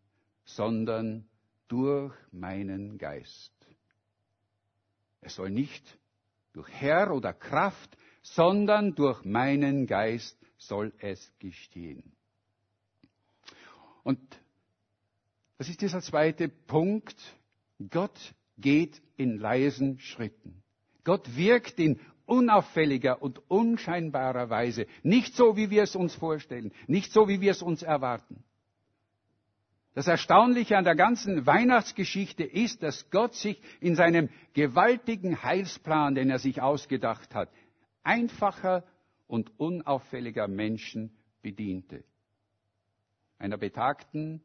sondern 0.44 1.26
durch 1.68 2.14
meinen 2.30 2.96
Geist. 2.98 3.52
Es 5.22 5.36
soll 5.36 5.50
nicht 5.50 5.98
durch 6.52 6.68
Herr 6.68 7.12
oder 7.12 7.32
Kraft, 7.32 7.96
sondern 8.22 8.94
durch 8.94 9.24
meinen 9.24 9.86
Geist 9.86 10.38
soll 10.58 10.92
es 10.98 11.32
geschehen. 11.38 12.12
Und 14.02 14.20
das 15.58 15.68
ist 15.68 15.80
dieser 15.80 16.02
zweite 16.02 16.48
Punkt. 16.48 17.16
Gott 17.90 18.34
geht 18.58 19.00
in 19.16 19.38
leisen 19.38 19.98
Schritten. 20.00 20.62
Gott 21.04 21.36
wirkt 21.36 21.78
in 21.78 22.00
unauffälliger 22.26 23.22
und 23.22 23.38
unscheinbarer 23.50 24.50
Weise. 24.50 24.86
Nicht 25.02 25.34
so, 25.34 25.56
wie 25.56 25.70
wir 25.70 25.82
es 25.82 25.96
uns 25.96 26.14
vorstellen, 26.14 26.72
nicht 26.86 27.12
so, 27.12 27.28
wie 27.28 27.40
wir 27.40 27.52
es 27.52 27.62
uns 27.62 27.82
erwarten. 27.82 28.44
Das 29.94 30.06
Erstaunliche 30.06 30.78
an 30.78 30.84
der 30.84 30.94
ganzen 30.94 31.44
Weihnachtsgeschichte 31.44 32.44
ist, 32.44 32.82
dass 32.82 33.10
Gott 33.10 33.34
sich 33.34 33.60
in 33.80 33.94
seinem 33.94 34.30
gewaltigen 34.54 35.42
Heilsplan, 35.42 36.14
den 36.14 36.30
er 36.30 36.38
sich 36.38 36.62
ausgedacht 36.62 37.34
hat, 37.34 37.50
einfacher 38.02 38.84
und 39.26 39.58
unauffälliger 39.58 40.48
Menschen 40.48 41.14
bediente. 41.42 42.04
Einer 43.38 43.58
betagten 43.58 44.42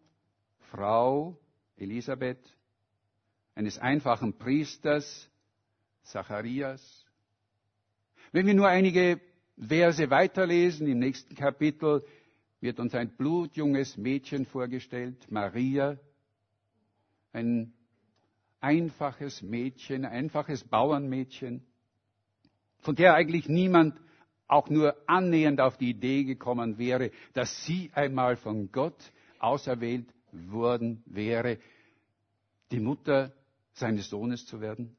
Frau, 0.72 1.40
Elisabeth, 1.78 2.40
eines 3.56 3.80
einfachen 3.80 4.38
Priesters, 4.38 5.30
Zacharias. 6.04 7.06
Wenn 8.32 8.46
wir 8.48 8.54
nur 8.54 8.68
einige 8.68 9.22
Verse 9.58 10.10
weiterlesen 10.10 10.88
im 10.88 11.00
nächsten 11.00 11.36
Kapitel, 11.36 12.06
wird 12.60 12.80
uns 12.80 12.94
ein 12.96 13.16
blutjunges 13.16 13.98
Mädchen 13.98 14.46
vorgestellt, 14.46 15.32
Maria, 15.32 15.98
ein 17.34 17.74
einfaches 18.60 19.42
Mädchen, 19.42 20.06
ein 20.06 20.12
einfaches 20.12 20.64
Bauernmädchen, 20.64 21.66
von 22.80 22.96
der 22.96 23.14
eigentlich 23.14 23.48
niemand 23.48 24.00
auch 24.48 24.70
nur 24.70 24.96
annähernd 25.08 25.60
auf 25.60 25.78
die 25.78 25.90
Idee 25.90 26.24
gekommen 26.24 26.78
wäre, 26.78 27.12
dass 27.34 27.66
sie 27.66 27.92
einmal 27.94 28.38
von 28.38 28.72
Gott 28.72 29.12
auserwählt 29.40 30.08
worden 30.32 31.04
wäre, 31.06 31.60
die 32.72 32.80
Mutter 32.80 33.34
seines 33.74 34.10
Sohnes 34.10 34.46
zu 34.46 34.62
werden? 34.62 34.96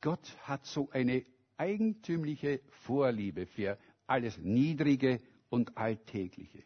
Gott 0.00 0.36
hat 0.42 0.66
so 0.66 0.90
eine 0.90 1.24
eigentümliche 1.56 2.60
Vorliebe 2.82 3.46
für 3.46 3.78
alles 4.06 4.38
Niedrige 4.38 5.20
und 5.48 5.76
Alltägliche. 5.76 6.62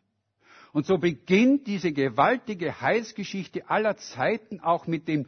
Und 0.72 0.86
so 0.86 0.98
beginnt 0.98 1.66
diese 1.66 1.92
gewaltige 1.92 2.80
Heilsgeschichte 2.80 3.68
aller 3.70 3.96
Zeiten 3.96 4.60
auch 4.60 4.86
mit 4.86 5.08
dem 5.08 5.26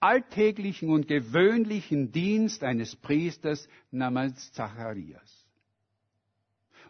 alltäglichen 0.00 0.90
und 0.90 1.08
gewöhnlichen 1.08 2.12
Dienst 2.12 2.62
eines 2.62 2.96
Priesters 2.96 3.68
namens 3.90 4.52
Zacharias. 4.52 5.44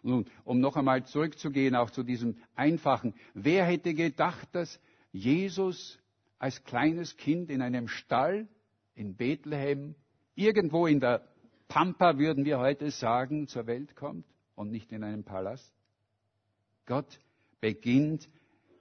Nun, 0.01 0.25
um 0.45 0.59
noch 0.59 0.77
einmal 0.77 1.05
zurückzugehen, 1.05 1.75
auch 1.75 1.89
zu 1.89 2.03
diesem 2.03 2.37
einfachen, 2.55 3.13
wer 3.33 3.65
hätte 3.65 3.93
gedacht, 3.93 4.47
dass 4.53 4.79
Jesus 5.11 5.99
als 6.37 6.63
kleines 6.63 7.17
Kind 7.17 7.49
in 7.49 7.61
einem 7.61 7.87
Stall 7.87 8.47
in 8.95 9.15
Bethlehem, 9.15 9.95
irgendwo 10.35 10.87
in 10.87 10.99
der 10.99 11.27
Pampa 11.67 12.17
würden 12.17 12.45
wir 12.45 12.59
heute 12.59 12.91
sagen, 12.91 13.47
zur 13.47 13.67
Welt 13.67 13.95
kommt? 13.95 14.25
Und 14.59 14.71
nicht 14.71 14.91
in 14.91 15.05
einem 15.05 15.23
Palast? 15.23 15.73
Gott 16.85 17.21
beginnt 17.61 18.27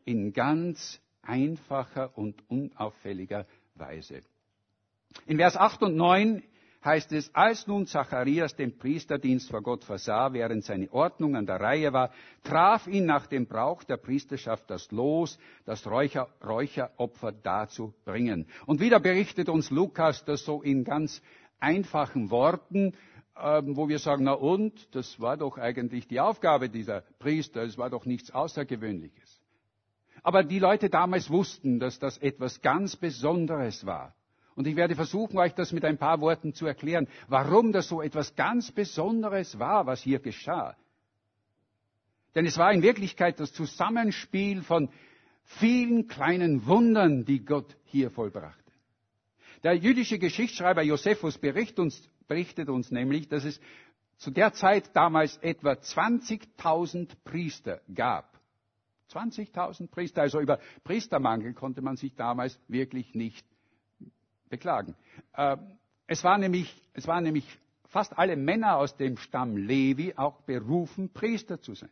in 0.04 0.32
ganz 0.32 1.00
einfacher 1.22 2.18
und 2.18 2.42
unauffälliger 2.50 3.46
Weise. 3.76 4.22
In 5.26 5.36
Vers 5.36 5.56
8 5.56 5.82
und 5.84 5.94
9 5.94 6.42
heißt 6.84 7.12
es, 7.12 7.32
als 7.32 7.68
nun 7.68 7.86
Zacharias 7.86 8.56
den 8.56 8.76
Priesterdienst 8.76 9.50
vor 9.50 9.62
Gott 9.62 9.84
versah, 9.84 10.32
während 10.32 10.64
seine 10.64 10.92
Ordnung 10.92 11.36
an 11.36 11.46
der 11.46 11.60
Reihe 11.60 11.92
war, 11.92 12.10
traf 12.42 12.88
ihn 12.88 13.06
nach 13.06 13.28
dem 13.28 13.46
Brauch 13.46 13.84
der 13.84 13.98
Priesterschaft 13.98 14.68
das 14.70 14.90
Los, 14.90 15.38
das 15.64 15.86
Räucher, 15.86 16.28
Räucheropfer 16.44 17.30
dazu 17.30 17.94
bringen. 18.04 18.46
Und 18.66 18.80
wieder 18.80 18.98
berichtet 18.98 19.48
uns 19.48 19.70
Lukas 19.70 20.24
das 20.24 20.44
so 20.44 20.60
in 20.60 20.82
ganz 20.82 21.22
einfachen 21.60 22.30
Worten, 22.30 22.94
wo 23.38 23.88
wir 23.88 23.98
sagen, 23.98 24.24
na 24.24 24.32
und, 24.32 24.94
das 24.94 25.20
war 25.20 25.36
doch 25.36 25.58
eigentlich 25.58 26.08
die 26.08 26.20
Aufgabe 26.20 26.68
dieser 26.68 27.02
Priester, 27.18 27.62
es 27.62 27.78
war 27.78 27.90
doch 27.90 28.04
nichts 28.04 28.30
Außergewöhnliches. 28.30 29.40
Aber 30.22 30.42
die 30.42 30.58
Leute 30.58 30.90
damals 30.90 31.30
wussten, 31.30 31.78
dass 31.78 31.98
das 31.98 32.18
etwas 32.18 32.60
ganz 32.60 32.96
Besonderes 32.96 33.86
war. 33.86 34.14
Und 34.56 34.66
ich 34.66 34.74
werde 34.74 34.96
versuchen, 34.96 35.38
euch 35.38 35.54
das 35.54 35.72
mit 35.72 35.84
ein 35.84 35.98
paar 35.98 36.20
Worten 36.20 36.52
zu 36.52 36.66
erklären, 36.66 37.06
warum 37.28 37.70
das 37.70 37.86
so 37.86 38.02
etwas 38.02 38.34
ganz 38.34 38.72
Besonderes 38.72 39.58
war, 39.60 39.86
was 39.86 40.02
hier 40.02 40.18
geschah. 40.18 40.76
Denn 42.34 42.44
es 42.44 42.58
war 42.58 42.72
in 42.72 42.82
Wirklichkeit 42.82 43.38
das 43.38 43.52
Zusammenspiel 43.52 44.62
von 44.62 44.90
vielen 45.44 46.08
kleinen 46.08 46.66
Wundern, 46.66 47.24
die 47.24 47.44
Gott 47.44 47.76
hier 47.84 48.10
vollbrachte. 48.10 48.72
Der 49.62 49.74
jüdische 49.74 50.18
Geschichtsschreiber 50.18 50.82
Josephus 50.82 51.38
berichtet 51.38 51.78
uns, 51.78 52.08
berichtet 52.28 52.68
uns 52.68 52.90
nämlich, 52.90 53.28
dass 53.28 53.44
es 53.44 53.60
zu 54.18 54.30
der 54.30 54.52
Zeit 54.52 54.94
damals 54.94 55.36
etwa 55.38 55.72
20.000 55.72 57.08
Priester 57.24 57.80
gab. 57.94 58.38
20.000 59.10 59.88
Priester, 59.88 60.22
also 60.22 60.40
über 60.40 60.58
Priestermangel 60.84 61.54
konnte 61.54 61.80
man 61.80 61.96
sich 61.96 62.14
damals 62.14 62.58
wirklich 62.68 63.14
nicht 63.14 63.46
beklagen. 64.48 64.94
Ähm, 65.36 65.78
es 66.06 66.24
waren 66.24 66.40
nämlich, 66.40 66.74
es 66.92 67.06
waren 67.06 67.24
nämlich 67.24 67.46
fast 67.86 68.18
alle 68.18 68.36
Männer 68.36 68.76
aus 68.76 68.96
dem 68.96 69.16
Stamm 69.16 69.56
Levi 69.56 70.14
auch 70.16 70.42
berufen, 70.42 71.10
Priester 71.12 71.60
zu 71.60 71.74
sein. 71.74 71.90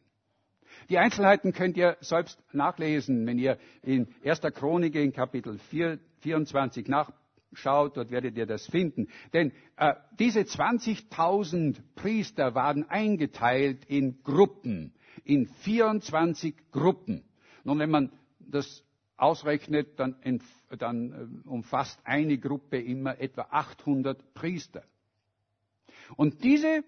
Die 0.91 0.99
Einzelheiten 0.99 1.53
könnt 1.53 1.77
ihr 1.77 1.97
selbst 2.01 2.39
nachlesen, 2.53 3.27
wenn 3.27 3.39
ihr 3.39 3.59
in 3.83 4.09
1. 4.25 4.41
Chronik 4.55 4.95
in 4.95 5.13
Kapitel 5.13 5.59
4, 5.59 5.99
24 6.21 6.89
nach, 6.89 7.13
schaut, 7.57 7.97
dort 7.97 8.11
werdet 8.11 8.37
ihr 8.37 8.47
das 8.47 8.67
finden. 8.67 9.09
Denn 9.33 9.53
äh, 9.77 9.95
diese 10.19 10.41
20.000 10.41 11.77
Priester 11.95 12.55
waren 12.55 12.89
eingeteilt 12.89 13.85
in 13.87 14.23
Gruppen, 14.23 14.93
in 15.25 15.47
24 15.47 16.55
Gruppen. 16.71 17.25
Nun, 17.65 17.79
wenn 17.79 17.91
man 17.91 18.13
das 18.39 18.85
ausrechnet, 19.17 19.99
dann, 19.99 20.17
dann 20.79 21.43
äh, 21.45 21.49
umfasst 21.49 21.99
eine 22.05 22.39
Gruppe 22.39 22.79
immer 22.79 23.19
etwa 23.21 23.47
800 23.51 24.35
Priester. 24.35 24.85
Und 26.17 26.45
diese 26.45 26.85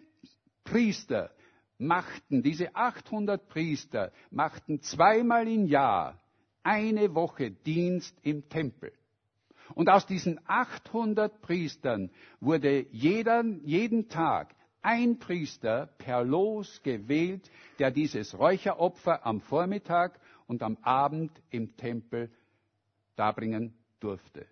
Priester 0.64 1.30
machten, 1.78 2.42
diese 2.42 2.74
800 2.74 3.48
Priester 3.48 4.12
machten 4.30 4.80
zweimal 4.82 5.48
im 5.48 5.66
Jahr 5.66 6.20
eine 6.62 7.14
Woche 7.14 7.50
Dienst 7.50 8.16
im 8.22 8.48
Tempel. 8.48 8.92
Und 9.78 9.88
aus 9.90 10.06
diesen 10.06 10.40
800 10.48 11.40
Priestern 11.40 12.10
wurde 12.40 12.88
jeder, 12.90 13.44
jeden 13.62 14.08
Tag 14.08 14.56
ein 14.82 15.20
Priester 15.20 15.86
per 15.98 16.24
Los 16.24 16.82
gewählt, 16.82 17.48
der 17.78 17.92
dieses 17.92 18.36
Räucheropfer 18.36 19.24
am 19.24 19.40
Vormittag 19.40 20.18
und 20.48 20.64
am 20.64 20.78
Abend 20.82 21.30
im 21.50 21.76
Tempel 21.76 22.28
darbringen 23.14 23.72
durfte. 24.00 24.48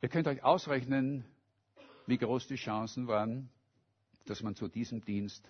Ihr 0.00 0.10
könnt 0.10 0.28
euch 0.28 0.44
ausrechnen, 0.44 1.24
wie 2.06 2.18
groß 2.18 2.46
die 2.46 2.54
Chancen 2.54 3.08
waren, 3.08 3.50
dass 4.26 4.44
man 4.44 4.54
zu 4.54 4.68
diesem 4.68 5.04
Dienst 5.04 5.44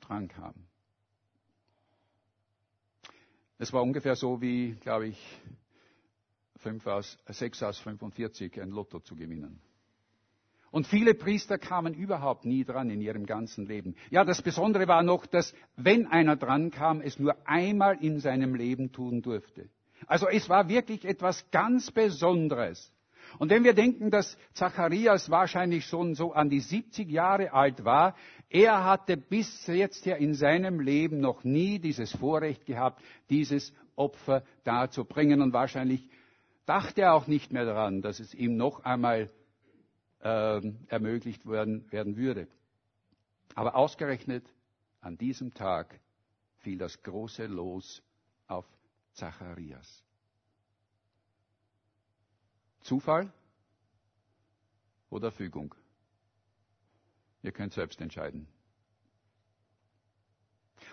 drankam. 0.00 0.54
Es 3.58 3.74
war 3.74 3.82
ungefähr 3.82 4.16
so 4.16 4.40
wie, 4.40 4.76
glaube 4.80 5.08
ich, 5.08 5.40
5 6.58 6.86
aus, 6.86 7.18
6 7.26 7.62
aus 7.62 7.78
45 7.78 8.60
ein 8.60 8.70
Lotto 8.70 9.00
zu 9.00 9.16
gewinnen. 9.16 9.60
Und 10.70 10.86
viele 10.86 11.14
Priester 11.14 11.58
kamen 11.58 11.94
überhaupt 11.94 12.44
nie 12.44 12.64
dran 12.64 12.90
in 12.90 13.00
ihrem 13.00 13.24
ganzen 13.24 13.66
Leben. 13.66 13.94
Ja, 14.10 14.24
das 14.24 14.42
Besondere 14.42 14.88
war 14.88 15.02
noch, 15.02 15.26
dass 15.26 15.54
wenn 15.76 16.06
einer 16.06 16.36
dran 16.36 16.70
kam, 16.70 17.00
es 17.00 17.18
nur 17.18 17.36
einmal 17.46 17.96
in 18.02 18.20
seinem 18.20 18.54
Leben 18.54 18.92
tun 18.92 19.22
durfte. 19.22 19.68
Also 20.06 20.28
es 20.28 20.48
war 20.48 20.68
wirklich 20.68 21.04
etwas 21.04 21.50
ganz 21.50 21.90
Besonderes. 21.90 22.92
Und 23.38 23.50
wenn 23.50 23.64
wir 23.64 23.74
denken, 23.74 24.10
dass 24.10 24.36
Zacharias 24.54 25.30
wahrscheinlich 25.30 25.86
schon 25.86 26.14
so 26.14 26.32
an 26.32 26.48
die 26.48 26.60
70 26.60 27.10
Jahre 27.10 27.52
alt 27.52 27.84
war, 27.84 28.14
er 28.48 28.84
hatte 28.84 29.16
bis 29.16 29.66
jetzt 29.66 30.06
ja 30.06 30.16
in 30.16 30.34
seinem 30.34 30.80
Leben 30.80 31.20
noch 31.20 31.42
nie 31.42 31.78
dieses 31.78 32.12
Vorrecht 32.12 32.66
gehabt, 32.66 33.02
dieses 33.30 33.72
Opfer 33.96 34.44
darzubringen. 34.64 35.40
Und 35.42 35.52
wahrscheinlich 35.52 36.08
dachte 36.66 37.02
er 37.02 37.14
auch 37.14 37.26
nicht 37.26 37.52
mehr 37.52 37.64
daran, 37.64 38.02
dass 38.02 38.20
es 38.20 38.34
ihm 38.34 38.56
noch 38.56 38.84
einmal 38.84 39.30
äh, 40.20 40.72
ermöglicht 40.88 41.46
werden, 41.46 41.90
werden 41.90 42.16
würde. 42.16 42.48
Aber 43.54 43.74
ausgerechnet 43.74 44.44
an 45.00 45.16
diesem 45.16 45.54
Tag 45.54 45.98
fiel 46.58 46.78
das 46.78 47.02
große 47.02 47.46
Los 47.46 48.02
auf 48.48 48.66
Zacharias. 49.12 50.02
Zufall 52.80 53.32
oder 55.10 55.30
Fügung? 55.32 55.74
Ihr 57.42 57.52
könnt 57.52 57.72
selbst 57.72 58.00
entscheiden. 58.00 58.48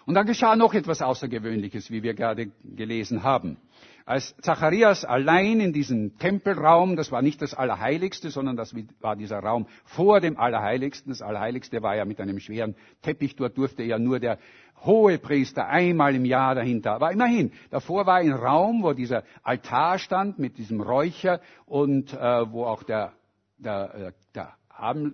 Und 0.06 0.16
dann 0.16 0.26
geschah 0.26 0.56
noch 0.56 0.74
etwas 0.74 1.02
Außergewöhnliches, 1.02 1.90
wie 1.90 2.04
wir 2.04 2.14
gerade 2.14 2.48
gelesen 2.64 3.24
haben. 3.24 3.58
Als 4.06 4.36
Zacharias 4.42 5.06
allein 5.06 5.62
in 5.62 5.72
diesem 5.72 6.18
Tempelraum, 6.18 6.98
das 6.98 7.12
war 7.12 7.22
nicht 7.22 7.42
das 7.42 7.54
Allerheiligste, 7.54 8.32
sondern 8.32 8.58
das 8.58 8.76
war 9.00 9.16
dieser 9.16 9.39
Raum 9.39 9.68
vor 9.86 10.20
dem 10.20 10.38
Allerheiligsten. 10.38 11.12
Das 11.12 11.22
Allerheiligste 11.22 11.82
war 11.82 11.96
ja 11.96 12.04
mit 12.04 12.20
einem 12.20 12.39
schweren 12.39 12.76
Teppich, 13.02 13.38
dort 13.38 13.58
durfte 13.58 13.84
ja 13.84 13.98
nur 13.98 14.20
der 14.20 14.39
hohe 14.84 15.18
Priester 15.20 15.68
einmal 15.68 16.16
im 16.16 16.26
Jahr 16.26 16.54
dahinter. 16.54 16.92
Aber 16.92 17.12
immerhin, 17.12 17.54
davor 17.70 18.06
war 18.06 18.18
ein 18.18 18.34
Raum, 18.34 18.84
wo 18.84 18.92
dieser 18.92 19.24
Altar 19.42 19.98
stand 20.00 20.38
mit 20.38 20.58
diesem 20.58 20.82
Räucher 20.82 21.39
und 21.66 22.13
äh, 22.13 22.52
wo 22.52 22.66
auch 22.66 22.84
der, 22.84 23.13
der, 23.58 23.96
äh, 23.96 24.12
der, 24.36 24.54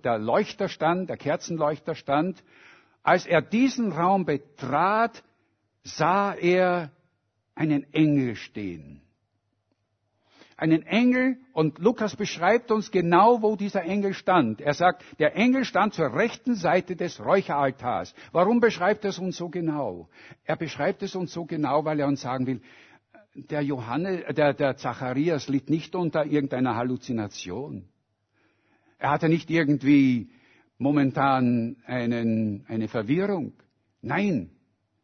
der 0.02 0.18
Leuchter 0.18 0.68
stand, 0.68 1.08
der 1.08 1.16
Kerzenleuchter 1.16 1.94
stand. 1.94 2.42
Als 3.04 3.24
er 3.24 3.40
diesen 3.40 3.92
Raum 3.92 4.24
betrat, 4.24 5.22
sah 5.84 6.34
er 6.34 6.90
einen 7.60 7.92
Engel 7.92 8.36
stehen. 8.36 9.02
Einen 10.56 10.82
Engel, 10.82 11.36
und 11.52 11.78
Lukas 11.78 12.16
beschreibt 12.16 12.70
uns 12.70 12.90
genau, 12.90 13.42
wo 13.42 13.54
dieser 13.54 13.82
Engel 13.82 14.14
stand. 14.14 14.62
Er 14.62 14.72
sagt, 14.72 15.04
der 15.18 15.36
Engel 15.36 15.66
stand 15.66 15.92
zur 15.92 16.14
rechten 16.14 16.54
Seite 16.54 16.96
des 16.96 17.20
Räucheraltars. 17.20 18.14
Warum 18.32 18.60
beschreibt 18.60 19.04
er 19.04 19.10
es 19.10 19.18
uns 19.18 19.36
so 19.36 19.50
genau? 19.50 20.08
Er 20.44 20.56
beschreibt 20.56 21.02
es 21.02 21.14
uns 21.14 21.34
so 21.34 21.44
genau, 21.44 21.84
weil 21.84 22.00
er 22.00 22.06
uns 22.06 22.22
sagen 22.22 22.46
will, 22.46 22.62
der 23.34 23.60
Johannes, 23.60 24.34
der, 24.34 24.54
der 24.54 24.78
Zacharias 24.78 25.48
litt 25.48 25.68
nicht 25.68 25.94
unter 25.94 26.24
irgendeiner 26.24 26.76
Halluzination. 26.76 27.90
Er 28.98 29.10
hatte 29.10 29.28
nicht 29.28 29.50
irgendwie 29.50 30.30
momentan 30.78 31.76
einen, 31.84 32.64
eine 32.68 32.88
Verwirrung. 32.88 33.52
Nein, 34.00 34.50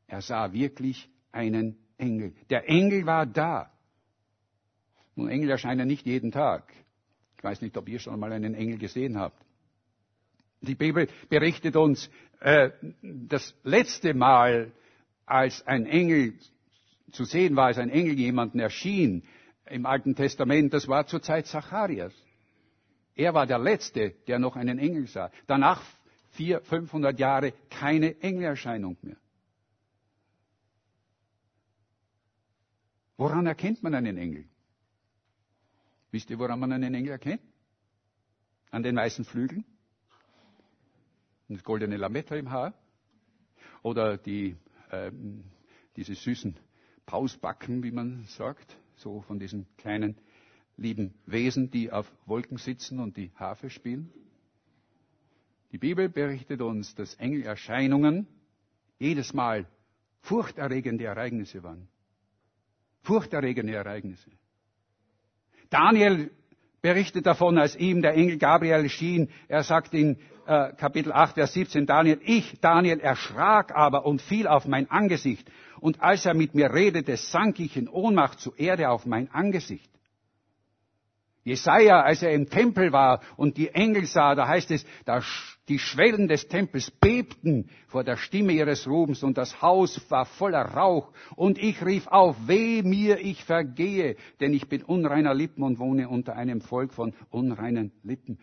er 0.07 0.23
sah 0.23 0.55
wirklich 0.55 1.11
einen 1.33 1.77
Engel. 1.98 2.35
Der 2.50 2.68
Engel 2.68 3.06
war 3.06 3.26
da. 3.26 3.70
Nun, 5.14 5.28
Engel 5.28 5.50
erscheinen 5.50 5.88
nicht 5.88 6.06
jeden 6.06 6.30
Tag. 6.30 6.72
Ich 7.37 7.44
weiß 7.44 7.61
nicht, 7.62 7.76
ob 7.76 7.88
ihr 7.88 7.98
schon 7.98 8.18
mal 8.18 8.32
einen 8.32 8.54
Engel 8.54 8.78
gesehen 8.78 9.18
habt. 9.18 9.40
Die 10.61 10.74
Bibel 10.74 11.09
berichtet 11.28 11.76
uns, 11.76 12.11
äh, 12.40 12.70
das 13.02 13.54
letzte 13.62 14.14
Mal, 14.14 14.72
als 15.24 15.66
ein 15.66 15.87
Engel 15.87 16.35
zu 17.12 17.24
sehen 17.24 17.56
war, 17.56 17.66
als 17.66 17.78
ein 17.78 17.90
Engel 17.90 18.18
jemanden 18.18 18.61
erschien 18.61 19.24
im 19.66 19.87
Alten 19.87 20.14
Testament, 20.14 20.72
das 20.72 20.87
war 20.87 21.06
zur 21.06 21.22
Zeit 21.22 21.46
Zacharias. 21.46 22.12
Er 23.14 23.35
war 23.35 23.46
der 23.46 23.59
Letzte, 23.59 24.14
der 24.28 24.38
noch 24.38 24.56
einen 24.56 24.78
Engel 24.78 25.06
sah. 25.06 25.30
Danach 25.46 25.82
vier, 26.32 26.61
500 26.61 27.18
Jahre 27.18 27.52
keine 27.70 28.20
Engelerscheinung 28.20 28.96
mehr. 29.02 29.16
Woran 33.16 33.46
erkennt 33.46 33.83
man 33.83 33.94
einen 33.94 34.18
Engel? 34.18 34.44
Wisst 36.11 36.31
ihr, 36.31 36.38
woran 36.38 36.61
man 36.61 36.72
einen 36.72 36.94
Engel 36.94 37.12
erkennt? 37.12 37.40
An 38.70 38.83
den 38.83 38.96
weißen 38.96 39.24
Flügeln? 39.24 39.64
Das 41.48 41.62
goldene 41.62 41.96
Lametta 41.96 42.37
im 42.37 42.50
Haar? 42.50 42.74
Oder 43.83 44.18
die, 44.18 44.57
ähm, 44.90 45.44
diese 45.96 46.14
süßen 46.14 46.57
Pausbacken, 47.07 47.83
wie 47.83 47.92
man 47.92 48.24
sagt, 48.26 48.76
so 48.96 49.22
von 49.22 49.38
diesen 49.38 49.66
kleinen 49.79 50.16
lieben 50.76 51.14
Wesen, 51.24 51.70
die 51.70 51.90
auf 51.90 52.11
Wolken 52.26 52.59
sitzen 52.59 52.98
und 52.98 53.16
die 53.16 53.31
Harfe 53.37 53.70
spielen? 53.70 54.12
Die 55.72 55.79
Bibel 55.79 56.09
berichtet 56.09 56.61
uns, 56.61 56.94
dass 56.94 57.14
Engelerscheinungen 57.14 58.26
jedes 58.98 59.33
Mal 59.33 59.66
furchterregende 60.20 61.05
Ereignisse 61.05 61.62
waren 61.62 61.88
furchterregende 63.07 63.75
Ereignisse. 63.75 64.31
Daniel 65.71 66.31
berichtet 66.83 67.27
davon, 67.27 67.59
als 67.59 67.77
ihm 67.77 68.03
der 68.03 68.14
Engel 68.14 68.38
Gabriel 68.38 68.88
schien. 68.88 69.31
Er 69.49 69.62
sagt 69.62 69.95
in 69.95 70.19
äh, 70.47 70.73
Kapitel 70.75 71.12
8, 71.12 71.35
Vers 71.35 71.53
17, 71.55 71.87
Daniel, 71.87 72.21
ich, 72.23 72.61
Daniel, 72.61 73.01
erschrak 73.01 73.75
aber 73.75 74.07
und 74.07 74.23
fiel 74.23 74.47
auf 74.47 74.66
mein 74.66 74.90
Angesicht. 74.90 75.51
Und 75.81 76.01
als 76.01 76.27
er 76.27 76.35
mit 76.35 76.55
mir 76.55 76.73
redete, 76.73 77.16
sank 77.16 77.61
ich 77.61 77.77
in 77.77 77.88
Ohnmacht 77.88 78.40
zur 78.40 78.59
Erde 78.59 78.90
auf 78.90 79.07
mein 79.07 79.31
Angesicht. 79.31 79.90
Jesaja, 81.45 82.03
als 82.03 82.23
er 82.23 82.33
im 82.33 82.51
Tempel 82.51 82.92
war 82.92 83.21
und 83.37 83.57
die 83.57 83.69
Engel 83.69 84.07
sah, 84.07 84.35
da 84.35 84.49
heißt 84.49 84.71
es, 84.73 84.85
da 85.05 85.23
die 85.68 85.79
Schwellen 85.79 86.29
des 86.29 86.46
Tempels 86.48 86.90
bebten 86.90 87.68
vor 87.88 88.05
der 88.05 88.16
Stimme 88.16 88.52
ihres 88.52 88.87
Rubens 88.87 89.22
und 89.22 89.37
das 89.37 89.61
Haus 89.61 90.00
war 90.11 90.24
voller 90.24 90.62
Rauch 90.62 91.12
und 91.35 91.59
ich 91.59 91.85
rief 91.85 92.07
auf, 92.07 92.37
weh 92.46 92.83
mir, 92.83 93.18
ich 93.18 93.44
vergehe, 93.44 94.16
denn 94.40 94.52
ich 94.55 94.68
bin 94.68 94.83
unreiner 94.83 95.35
Lippen 95.35 95.62
und 95.62 95.79
wohne 95.79 96.09
unter 96.09 96.37
einem 96.37 96.61
Volk 96.61 96.92
von 96.92 97.14
unreinen 97.31 97.92
Lippen. 98.05 98.38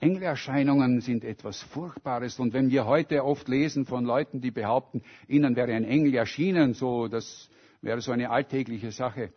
Engelerscheinungen 0.00 1.00
sind 1.00 1.24
etwas 1.24 1.62
Furchtbares 1.62 2.38
und 2.38 2.52
wenn 2.52 2.68
wir 2.68 2.84
heute 2.84 3.24
oft 3.24 3.48
lesen 3.48 3.86
von 3.86 4.04
Leuten, 4.04 4.42
die 4.42 4.50
behaupten, 4.50 5.02
ihnen 5.28 5.56
wäre 5.56 5.72
ein 5.72 5.84
Engel 5.84 6.14
erschienen, 6.14 6.74
so, 6.74 7.08
das 7.08 7.48
wäre 7.80 8.02
so 8.02 8.12
eine 8.12 8.28
alltägliche 8.28 8.90
Sache. 8.90 9.32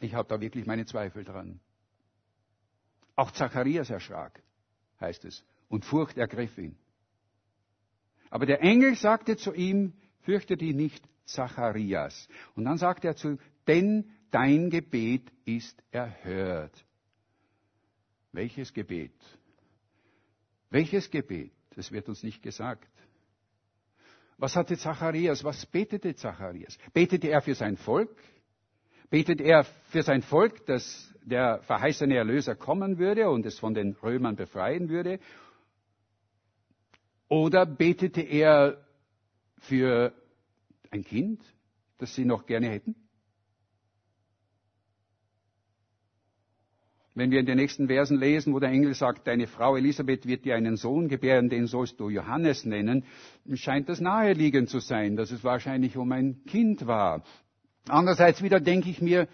Ich 0.00 0.14
habe 0.14 0.28
da 0.28 0.40
wirklich 0.40 0.66
meine 0.66 0.86
Zweifel 0.86 1.24
dran. 1.24 1.58
Auch 3.16 3.32
Zacharias 3.32 3.90
erschrak, 3.90 4.40
heißt 5.00 5.24
es, 5.24 5.44
und 5.72 5.86
Furcht 5.86 6.18
ergriff 6.18 6.58
ihn. 6.58 6.76
Aber 8.28 8.44
der 8.44 8.60
Engel 8.62 8.94
sagte 8.94 9.38
zu 9.38 9.54
ihm, 9.54 9.94
fürchte 10.20 10.54
dich 10.54 10.74
nicht, 10.74 11.02
Zacharias. 11.24 12.28
Und 12.54 12.66
dann 12.66 12.76
sagte 12.76 13.08
er 13.08 13.16
zu, 13.16 13.38
denn 13.66 14.10
dein 14.30 14.68
Gebet 14.68 15.32
ist 15.46 15.82
erhört. 15.90 16.84
Welches 18.32 18.74
Gebet? 18.74 19.14
Welches 20.68 21.10
Gebet? 21.10 21.52
Das 21.74 21.90
wird 21.90 22.06
uns 22.06 22.22
nicht 22.22 22.42
gesagt. 22.42 22.86
Was 24.36 24.56
hatte 24.56 24.76
Zacharias? 24.76 25.42
Was 25.42 25.64
betete 25.64 26.14
Zacharias? 26.14 26.76
Betete 26.92 27.28
er 27.28 27.40
für 27.40 27.54
sein 27.54 27.78
Volk? 27.78 28.14
Betet 29.08 29.40
er 29.40 29.64
für 29.88 30.02
sein 30.02 30.20
Volk, 30.20 30.66
dass 30.66 31.14
der 31.22 31.62
verheißene 31.62 32.14
Erlöser 32.14 32.56
kommen 32.56 32.98
würde 32.98 33.30
und 33.30 33.46
es 33.46 33.58
von 33.58 33.72
den 33.72 33.92
Römern 34.02 34.36
befreien 34.36 34.90
würde? 34.90 35.18
Oder 37.32 37.64
betete 37.64 38.20
er 38.20 38.76
für 39.56 40.12
ein 40.90 41.02
Kind, 41.02 41.40
das 41.96 42.14
sie 42.14 42.26
noch 42.26 42.44
gerne 42.44 42.68
hätten? 42.68 42.94
Wenn 47.14 47.30
wir 47.30 47.40
in 47.40 47.46
den 47.46 47.56
nächsten 47.56 47.86
Versen 47.86 48.18
lesen, 48.18 48.52
wo 48.52 48.58
der 48.60 48.68
Engel 48.68 48.92
sagt, 48.92 49.26
deine 49.26 49.46
Frau 49.46 49.76
Elisabeth 49.76 50.26
wird 50.26 50.44
dir 50.44 50.56
einen 50.56 50.76
Sohn 50.76 51.08
gebären, 51.08 51.48
den 51.48 51.66
sollst 51.66 51.98
du 52.00 52.10
Johannes 52.10 52.66
nennen, 52.66 53.06
scheint 53.54 53.88
das 53.88 54.02
naheliegend 54.02 54.68
zu 54.68 54.80
sein, 54.80 55.16
dass 55.16 55.30
es 55.30 55.42
wahrscheinlich 55.42 55.96
um 55.96 56.12
ein 56.12 56.44
Kind 56.44 56.86
war. 56.86 57.24
Andererseits 57.88 58.42
wieder 58.42 58.60
denke 58.60 58.90
ich 58.90 59.00
mir, 59.00 59.26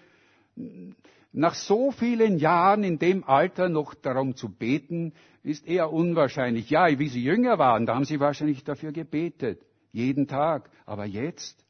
nach 1.38 1.54
so 1.54 1.92
vielen 1.92 2.38
Jahren 2.38 2.82
in 2.82 2.98
dem 2.98 3.22
Alter 3.22 3.68
noch 3.68 3.94
darum 3.94 4.34
zu 4.34 4.48
beten, 4.48 5.12
ist 5.44 5.68
eher 5.68 5.92
unwahrscheinlich. 5.92 6.68
Ja, 6.68 6.98
wie 6.98 7.08
sie 7.08 7.22
jünger 7.22 7.58
waren, 7.58 7.86
da 7.86 7.94
haben 7.94 8.04
sie 8.04 8.18
wahrscheinlich 8.18 8.64
dafür 8.64 8.90
gebetet. 8.90 9.64
Jeden 9.92 10.26
Tag. 10.26 10.68
Aber 10.84 11.04
jetzt? 11.04 11.64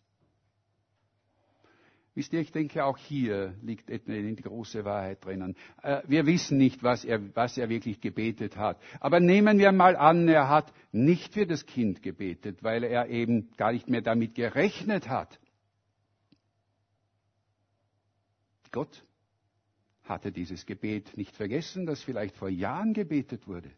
Wisst 2.14 2.32
ihr, 2.32 2.40
ich 2.40 2.50
denke, 2.50 2.82
auch 2.82 2.96
hier 2.96 3.54
liegt 3.62 3.90
eine 3.90 4.34
große 4.36 4.86
Wahrheit 4.86 5.22
drinnen. 5.22 5.54
Äh, 5.82 6.00
wir 6.06 6.24
wissen 6.24 6.56
nicht, 6.56 6.82
was 6.82 7.04
er, 7.04 7.20
was 7.36 7.58
er 7.58 7.68
wirklich 7.68 8.00
gebetet 8.00 8.56
hat. 8.56 8.80
Aber 9.00 9.20
nehmen 9.20 9.58
wir 9.58 9.70
mal 9.72 9.96
an, 9.96 10.28
er 10.28 10.48
hat 10.48 10.72
nicht 10.92 11.34
für 11.34 11.46
das 11.46 11.66
Kind 11.66 12.02
gebetet, 12.02 12.62
weil 12.62 12.84
er 12.84 13.08
eben 13.10 13.50
gar 13.58 13.72
nicht 13.72 13.88
mehr 13.88 14.00
damit 14.00 14.34
gerechnet 14.34 15.10
hat. 15.10 15.38
Gott 18.72 19.04
hatte 20.08 20.32
dieses 20.32 20.66
Gebet 20.66 21.16
nicht 21.16 21.36
vergessen, 21.36 21.86
das 21.86 22.02
vielleicht 22.02 22.36
vor 22.36 22.48
Jahren 22.48 22.94
gebetet 22.94 23.46
wurde. 23.46 23.70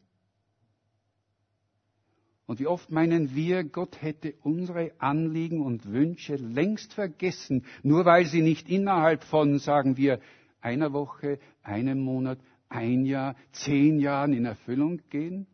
Und 2.46 2.58
wie 2.58 2.66
oft 2.66 2.90
meinen 2.90 3.34
wir, 3.34 3.62
Gott 3.62 4.02
hätte 4.02 4.34
unsere 4.42 4.90
Anliegen 4.98 5.60
und 5.60 5.86
Wünsche 5.86 6.34
längst 6.34 6.94
vergessen, 6.94 7.64
nur 7.84 8.04
weil 8.04 8.26
sie 8.26 8.42
nicht 8.42 8.68
innerhalb 8.68 9.22
von, 9.22 9.60
sagen 9.60 9.96
wir, 9.96 10.20
einer 10.60 10.92
Woche, 10.92 11.38
einem 11.62 12.00
Monat, 12.00 12.40
ein 12.68 13.04
Jahr, 13.04 13.36
zehn 13.52 14.00
Jahren 14.00 14.32
in 14.32 14.46
Erfüllung 14.46 15.00
gehen? 15.10 15.46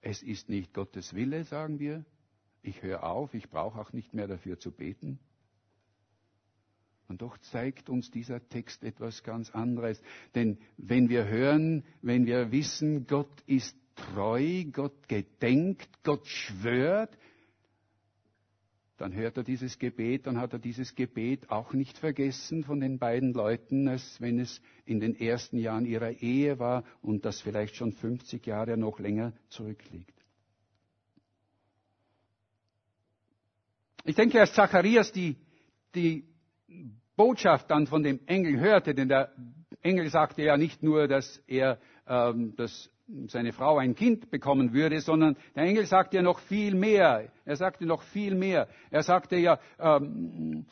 Es 0.00 0.22
ist 0.22 0.48
nicht 0.48 0.72
Gottes 0.72 1.12
Wille, 1.14 1.44
sagen 1.44 1.80
wir. 1.80 2.04
Ich 2.62 2.82
höre 2.82 3.02
auf, 3.02 3.34
ich 3.34 3.50
brauche 3.50 3.80
auch 3.80 3.92
nicht 3.92 4.14
mehr 4.14 4.28
dafür 4.28 4.58
zu 4.58 4.70
beten. 4.70 5.18
Und 7.12 7.20
doch 7.20 7.36
zeigt 7.36 7.90
uns 7.90 8.10
dieser 8.10 8.40
Text 8.48 8.82
etwas 8.82 9.22
ganz 9.22 9.50
anderes. 9.50 10.00
Denn 10.34 10.56
wenn 10.78 11.10
wir 11.10 11.26
hören, 11.26 11.84
wenn 12.00 12.24
wir 12.24 12.50
wissen, 12.52 13.06
Gott 13.06 13.28
ist 13.46 13.76
treu, 13.96 14.64
Gott 14.72 15.10
gedenkt, 15.10 15.90
Gott 16.04 16.26
schwört, 16.26 17.14
dann 18.96 19.12
hört 19.12 19.36
er 19.36 19.44
dieses 19.44 19.78
Gebet, 19.78 20.26
dann 20.26 20.38
hat 20.38 20.54
er 20.54 20.58
dieses 20.58 20.94
Gebet 20.94 21.50
auch 21.50 21.74
nicht 21.74 21.98
vergessen 21.98 22.64
von 22.64 22.80
den 22.80 22.98
beiden 22.98 23.34
Leuten, 23.34 23.88
als 23.88 24.18
wenn 24.22 24.38
es 24.38 24.62
in 24.86 24.98
den 24.98 25.14
ersten 25.14 25.58
Jahren 25.58 25.84
ihrer 25.84 26.12
Ehe 26.12 26.58
war 26.58 26.82
und 27.02 27.26
das 27.26 27.42
vielleicht 27.42 27.76
schon 27.76 27.92
50 27.92 28.46
Jahre 28.46 28.78
noch 28.78 28.98
länger 28.98 29.34
zurückliegt. 29.50 30.14
Ich 34.04 34.16
denke, 34.16 34.40
als 34.40 34.54
Zacharias 34.54 35.12
die, 35.12 35.36
die 35.94 36.24
Botschaft 37.16 37.70
dann 37.70 37.86
von 37.86 38.02
dem 38.02 38.20
Engel 38.26 38.58
hörte, 38.58 38.94
denn 38.94 39.08
der 39.08 39.32
Engel 39.82 40.08
sagte 40.08 40.42
ja 40.42 40.56
nicht 40.56 40.82
nur, 40.82 41.08
dass 41.08 41.42
er 41.46 41.78
ähm, 42.06 42.54
das 42.56 42.90
seine 43.26 43.52
Frau 43.52 43.78
ein 43.78 43.94
Kind 43.94 44.30
bekommen 44.30 44.72
würde, 44.72 45.00
sondern 45.00 45.36
der 45.54 45.64
Engel 45.64 45.86
sagte 45.86 46.16
ja 46.16 46.22
noch 46.22 46.38
viel 46.38 46.74
mehr. 46.74 47.28
Er 47.44 47.56
sagte 47.56 47.84
noch 47.84 48.02
viel 48.02 48.34
mehr. 48.34 48.68
Er 48.90 49.02
sagte 49.02 49.36
ja, 49.36 49.58
ähm, 49.78 50.66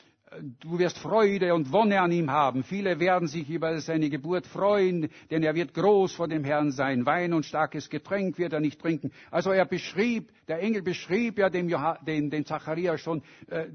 du 0.61 0.79
wirst 0.79 0.99
Freude 0.99 1.55
und 1.55 1.73
Wonne 1.73 2.01
an 2.01 2.13
ihm 2.13 2.31
haben. 2.31 2.63
Viele 2.63 3.01
werden 3.01 3.27
sich 3.27 3.49
über 3.51 3.81
seine 3.81 4.11
Geburt 4.11 4.47
freuen, 4.47 5.09
denn 5.31 5.43
er 5.43 5.55
wird 5.55 5.75
groß 5.75 6.13
vor 6.13 6.29
dem 6.29 6.45
Herrn 6.45 6.71
sein. 6.71 7.05
Wein 7.05 7.33
und 7.33 7.45
starkes 7.45 7.91
Getränk 7.91 8.39
wird 8.39 8.53
er 8.53 8.61
nicht 8.61 8.81
trinken. 8.81 9.11
Also 9.31 9.51
er 9.51 9.67
beschrieb, 9.67 10.31
der 10.47 10.61
Engel 10.61 10.83
beschrieb 10.83 11.39
ja 11.39 11.51
dem, 11.51 11.69
den, 12.07 12.31
den 12.31 12.45
Zacharias 12.45 13.01
schon 13.01 13.23
äh, 13.49 13.67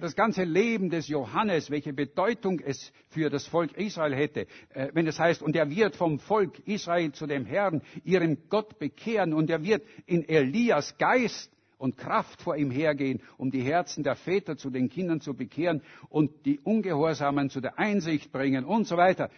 das 0.00 0.16
ganze 0.16 0.42
Leben 0.42 0.90
des 0.90 1.08
Johannes, 1.08 1.70
welche 1.70 1.92
Bedeutung 1.92 2.60
es 2.60 2.92
für 3.08 3.30
das 3.30 3.46
Volk 3.46 3.76
Israel 3.76 4.14
hätte. 4.14 4.46
Äh, 4.70 4.88
wenn 4.92 5.06
es 5.06 5.18
heißt, 5.18 5.42
und 5.42 5.54
er 5.54 5.70
wird 5.70 5.94
vom 5.94 6.18
Volk 6.18 6.58
Israel 6.66 7.12
zu 7.12 7.26
dem 7.26 7.44
Herrn, 7.46 7.82
ihrem 8.04 8.48
Gott 8.48 8.78
bekehren, 8.78 9.32
und 9.32 9.48
er 9.48 9.62
wird 9.62 9.84
in 10.06 10.28
Elias 10.28 10.98
Geist 10.98 11.52
und 11.80 11.96
Kraft 11.96 12.42
vor 12.42 12.56
ihm 12.56 12.70
hergehen, 12.70 13.22
um 13.38 13.50
die 13.50 13.62
Herzen 13.62 14.04
der 14.04 14.14
Väter 14.14 14.58
zu 14.58 14.68
den 14.68 14.90
Kindern 14.90 15.22
zu 15.22 15.32
bekehren 15.32 15.82
und 16.10 16.44
die 16.44 16.60
Ungehorsamen 16.60 17.48
zu 17.48 17.62
der 17.62 17.78
Einsicht 17.78 18.30
bringen 18.30 18.66
und 18.66 18.86
so 18.86 18.98
weiter. 18.98 19.30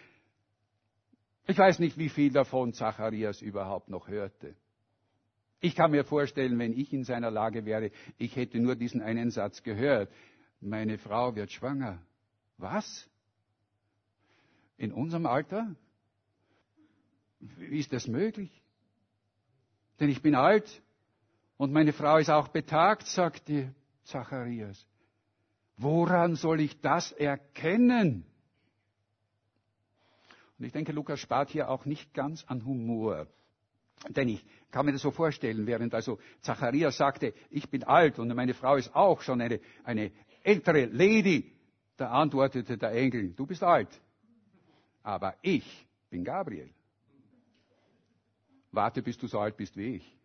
Ich 1.47 1.57
weiß 1.57 1.79
nicht, 1.79 1.97
wie 1.97 2.09
viel 2.09 2.33
davon 2.33 2.73
Zacharias 2.73 3.41
überhaupt 3.41 3.87
noch 3.87 4.09
hörte. 4.09 4.55
Ich 5.61 5.73
kann 5.73 5.91
mir 5.91 6.03
vorstellen, 6.03 6.59
wenn 6.59 6.73
ich 6.73 6.91
in 6.91 7.05
seiner 7.05 7.31
Lage 7.31 7.65
wäre, 7.65 7.91
ich 8.17 8.35
hätte 8.35 8.59
nur 8.59 8.75
diesen 8.75 9.01
einen 9.01 9.31
Satz 9.31 9.63
gehört. 9.63 10.11
Meine 10.59 10.97
Frau 10.97 11.35
wird 11.37 11.49
schwanger. 11.53 11.99
Was? 12.57 13.09
In 14.77 14.91
unserem 14.91 15.25
Alter? 15.25 15.73
Wie 17.39 17.79
ist 17.79 17.93
das 17.93 18.07
möglich? 18.07 18.51
Denn 20.01 20.09
ich 20.09 20.21
bin 20.21 20.35
alt, 20.35 20.81
und 21.57 21.71
meine 21.71 21.93
Frau 21.93 22.17
ist 22.17 22.29
auch 22.29 22.47
betagt, 22.47 23.07
sagte 23.07 23.73
Zacharias. 24.03 24.85
Woran 25.77 26.35
soll 26.35 26.61
ich 26.61 26.79
das 26.81 27.11
erkennen? 27.11 28.25
Und 30.57 30.65
ich 30.65 30.71
denke, 30.71 30.91
Lukas 30.91 31.19
spart 31.19 31.49
hier 31.49 31.69
auch 31.69 31.85
nicht 31.85 32.13
ganz 32.13 32.43
an 32.45 32.65
Humor. 32.65 33.27
Denn 34.09 34.29
ich 34.29 34.45
kann 34.71 34.85
mir 34.85 34.91
das 34.91 35.01
so 35.01 35.11
vorstellen, 35.11 35.65
während 35.65 35.93
also 35.93 36.19
Zacharias 36.41 36.97
sagte, 36.97 37.33
ich 37.49 37.69
bin 37.69 37.83
alt 37.83 38.19
und 38.19 38.33
meine 38.35 38.53
Frau 38.53 38.75
ist 38.75 38.93
auch 38.95 39.21
schon 39.21 39.41
eine, 39.41 39.59
eine 39.83 40.11
ältere 40.43 40.85
Lady, 40.85 41.51
da 41.95 42.11
antwortete 42.11 42.77
der 42.77 42.91
Engel, 42.91 43.33
du 43.33 43.45
bist 43.45 43.63
alt, 43.63 43.89
aber 45.03 45.35
ich 45.41 45.87
bin 46.09 46.23
Gabriel. 46.23 46.69
Warte, 48.71 49.01
bis 49.03 49.17
du 49.17 49.27
so 49.27 49.39
alt 49.39 49.55
bist 49.55 49.77
wie 49.77 49.95
ich. 49.95 50.17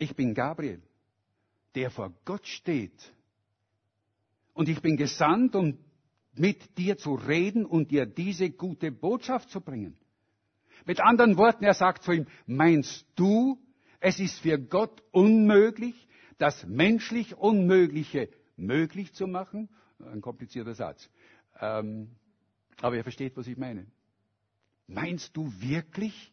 Ich 0.00 0.16
bin 0.16 0.32
Gabriel, 0.32 0.80
der 1.74 1.90
vor 1.90 2.14
Gott 2.24 2.46
steht. 2.46 3.12
Und 4.54 4.70
ich 4.70 4.80
bin 4.80 4.96
gesandt, 4.96 5.54
um 5.54 5.76
mit 6.32 6.78
dir 6.78 6.96
zu 6.96 7.14
reden 7.14 7.66
und 7.66 7.90
dir 7.90 8.06
diese 8.06 8.50
gute 8.50 8.92
Botschaft 8.92 9.50
zu 9.50 9.60
bringen. 9.60 9.98
Mit 10.86 11.00
anderen 11.00 11.36
Worten, 11.36 11.64
er 11.64 11.74
sagt 11.74 12.02
zu 12.02 12.12
ihm, 12.12 12.26
meinst 12.46 13.04
du, 13.14 13.58
es 14.00 14.18
ist 14.18 14.38
für 14.38 14.58
Gott 14.58 15.02
unmöglich, 15.12 16.08
das 16.38 16.64
menschlich 16.66 17.36
Unmögliche 17.36 18.30
möglich 18.56 19.12
zu 19.12 19.26
machen? 19.26 19.68
Ein 19.98 20.22
komplizierter 20.22 20.74
Satz. 20.74 21.10
Ähm, 21.60 22.08
aber 22.80 22.96
ihr 22.96 23.02
versteht, 23.02 23.36
was 23.36 23.46
ich 23.46 23.58
meine. 23.58 23.86
Meinst 24.86 25.36
du 25.36 25.52
wirklich, 25.60 26.32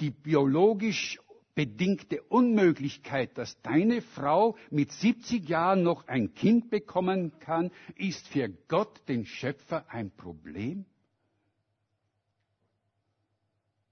die 0.00 0.10
biologisch 0.10 1.20
bedingte 1.60 2.22
Unmöglichkeit, 2.22 3.36
dass 3.36 3.60
deine 3.60 4.00
Frau 4.00 4.56
mit 4.70 4.92
70 4.92 5.46
Jahren 5.46 5.82
noch 5.82 6.08
ein 6.08 6.32
Kind 6.32 6.70
bekommen 6.70 7.38
kann, 7.38 7.70
ist 7.96 8.26
für 8.28 8.48
Gott, 8.68 9.06
den 9.08 9.26
Schöpfer, 9.26 9.84
ein 9.90 10.10
Problem? 10.10 10.86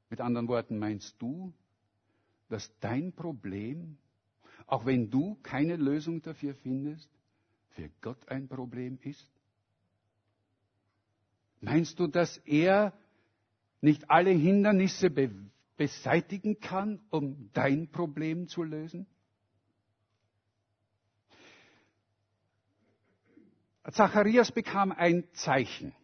Mit 0.08 0.22
anderen 0.22 0.48
Worten, 0.48 0.78
meinst 0.78 1.20
du, 1.20 1.52
dass 2.48 2.72
dein 2.80 3.12
Problem, 3.12 3.98
auch 4.66 4.86
wenn 4.86 5.10
du 5.10 5.36
keine 5.42 5.76
Lösung 5.76 6.22
dafür 6.22 6.54
findest, 6.54 7.10
für 7.72 7.90
Gott 8.00 8.30
ein 8.30 8.48
Problem 8.48 8.98
ist? 9.02 9.30
Meinst 11.60 11.98
du, 12.00 12.06
dass 12.06 12.38
er 12.46 12.94
nicht 13.82 14.08
alle 14.08 14.30
Hindernisse 14.30 15.10
bewegt? 15.10 15.52
Beseitigen 15.78 16.60
kann, 16.60 17.00
um 17.08 17.50
dein 17.54 17.90
Problem 17.90 18.48
zu 18.48 18.62
lösen? 18.62 19.06
Zacharias 23.90 24.52
bekam 24.52 24.92
ein 24.92 25.24
Zeichen. 25.32 25.94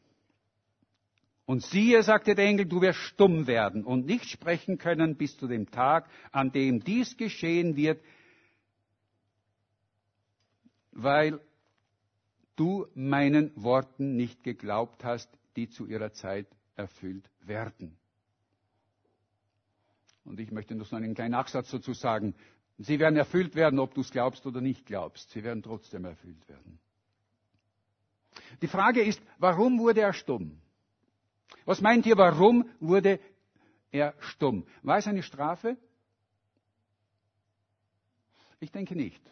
Und 1.45 1.63
siehe, 1.63 2.03
sagte 2.03 2.35
der 2.35 2.47
Engel, 2.47 2.65
du 2.65 2.81
wirst 2.81 3.01
stumm 3.01 3.47
werden 3.47 3.85
und 3.85 4.07
nicht 4.07 4.25
sprechen 4.31 4.79
können 4.79 5.17
bis 5.17 5.37
zu 5.37 5.47
dem 5.47 5.71
Tag, 5.71 6.09
an 6.33 6.51
dem 6.53 6.83
dies 6.83 7.19
geschehen 7.19 7.77
wird, 7.77 8.03
weil 10.93 11.39
du 12.57 12.87
meinen 12.95 13.53
Worten 13.57 14.17
nicht 14.17 14.43
geglaubt 14.43 15.05
hast, 15.05 15.29
die 15.57 15.69
zu 15.69 15.87
ihrer 15.87 16.13
Zeit 16.13 16.47
erfüllt 16.77 17.29
werden. 17.41 17.99
Und 20.25 20.41
ich 20.41 20.51
möchte 20.51 20.75
noch 20.75 20.87
so 20.87 20.97
einen 20.97 21.15
kleinen 21.15 21.33
Nachsatz 21.33 21.71
dazu 21.71 21.93
sagen. 21.93 22.35
Sie 22.79 22.99
werden 22.99 23.17
erfüllt 23.17 23.55
werden, 23.55 23.79
ob 23.79 23.95
du 23.95 24.01
es 24.01 24.11
glaubst 24.11 24.47
oder 24.47 24.61
nicht 24.61 24.87
glaubst. 24.87 25.31
Sie 25.31 25.45
werden 25.45 25.63
trotzdem 25.63 26.05
erfüllt 26.05 26.49
werden. 26.49 26.79
Die 28.63 28.67
Frage 28.67 29.03
ist, 29.03 29.23
warum 29.39 29.79
wurde 29.79 30.01
er 30.01 30.13
stumm? 30.13 30.61
Was 31.65 31.81
meint 31.81 32.05
ihr, 32.07 32.17
warum 32.17 32.69
wurde 32.81 33.21
er 33.91 34.15
stumm? 34.19 34.67
War 34.83 34.99
es 34.99 35.07
eine 35.07 35.23
Strafe? 35.23 35.77
Ich 38.61 38.73
denke 38.73 38.97
nicht. 38.97 39.23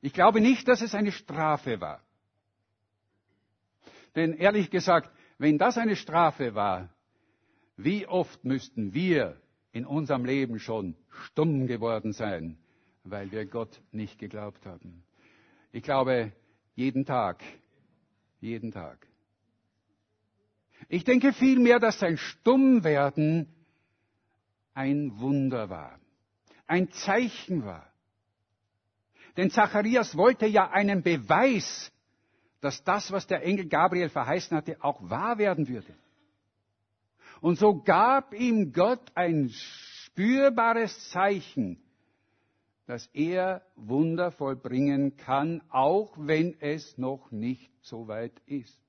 Ich 0.00 0.12
glaube 0.12 0.40
nicht, 0.40 0.66
dass 0.68 0.80
es 0.80 0.94
eine 0.94 1.12
Strafe 1.12 1.80
war. 1.80 2.02
Denn 4.14 4.32
ehrlich 4.34 4.70
gesagt, 4.70 5.10
wenn 5.38 5.58
das 5.58 5.76
eine 5.76 5.96
Strafe 5.96 6.54
war, 6.54 6.88
wie 7.76 8.06
oft 8.06 8.44
müssten 8.44 8.94
wir 8.94 9.40
in 9.72 9.84
unserem 9.84 10.24
Leben 10.24 10.58
schon 10.58 10.96
stumm 11.26 11.66
geworden 11.66 12.12
sein, 12.12 12.58
weil 13.04 13.30
wir 13.30 13.46
Gott 13.46 13.80
nicht 13.92 14.18
geglaubt 14.18 14.64
haben. 14.66 15.02
Ich 15.72 15.82
glaube, 15.82 16.32
jeden 16.74 17.04
Tag, 17.04 17.42
jeden 18.40 18.72
Tag. 18.72 19.06
Ich 20.88 21.04
denke 21.04 21.32
vielmehr, 21.32 21.78
dass 21.80 21.98
sein 21.98 22.16
Stummwerden 22.16 23.48
ein 24.74 25.18
Wunder 25.18 25.68
war, 25.68 25.98
ein 26.66 26.90
Zeichen 26.92 27.64
war. 27.64 27.86
Denn 29.36 29.50
Zacharias 29.50 30.16
wollte 30.16 30.46
ja 30.46 30.70
einen 30.70 31.02
Beweis, 31.02 31.92
dass 32.60 32.82
das, 32.84 33.12
was 33.12 33.26
der 33.26 33.42
Engel 33.42 33.68
Gabriel 33.68 34.08
verheißen 34.08 34.56
hatte, 34.56 34.76
auch 34.80 34.98
wahr 35.08 35.38
werden 35.38 35.68
würde. 35.68 35.94
Und 37.40 37.58
so 37.58 37.82
gab 37.82 38.34
ihm 38.34 38.72
Gott 38.72 39.12
ein 39.14 39.50
spürbares 39.50 41.10
Zeichen, 41.10 41.80
dass 42.86 43.06
er 43.12 43.62
Wunder 43.76 44.30
vollbringen 44.32 45.16
kann, 45.16 45.62
auch 45.68 46.14
wenn 46.18 46.58
es 46.60 46.96
noch 46.98 47.30
nicht 47.30 47.70
so 47.82 48.08
weit 48.08 48.32
ist. 48.46 48.80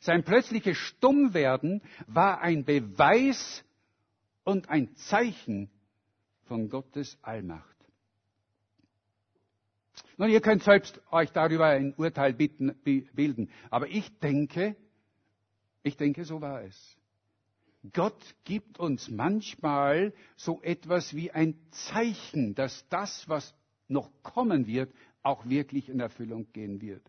Sein 0.00 0.24
plötzliches 0.24 0.76
Stummwerden 0.76 1.80
war 2.06 2.40
ein 2.40 2.64
Beweis 2.64 3.64
und 4.42 4.68
ein 4.68 4.94
Zeichen 4.96 5.70
von 6.42 6.68
Gottes 6.68 7.16
Allmacht. 7.22 7.74
Nun, 10.16 10.28
ihr 10.28 10.40
könnt 10.40 10.62
selbst 10.62 11.00
euch 11.10 11.30
darüber 11.30 11.66
ein 11.66 11.94
Urteil 11.94 12.34
bilden, 12.34 13.50
aber 13.70 13.88
ich 13.88 14.18
denke, 14.18 14.76
ich 15.82 15.96
denke, 15.96 16.24
so 16.24 16.40
war 16.40 16.62
es. 16.62 16.96
Gott 17.92 18.34
gibt 18.44 18.78
uns 18.78 19.10
manchmal 19.10 20.14
so 20.36 20.62
etwas 20.62 21.14
wie 21.14 21.30
ein 21.30 21.54
Zeichen, 21.70 22.54
dass 22.54 22.88
das, 22.88 23.28
was 23.28 23.54
noch 23.88 24.10
kommen 24.22 24.66
wird, 24.66 24.92
auch 25.22 25.46
wirklich 25.48 25.88
in 25.88 26.00
Erfüllung 26.00 26.50
gehen 26.52 26.80
wird. 26.80 27.02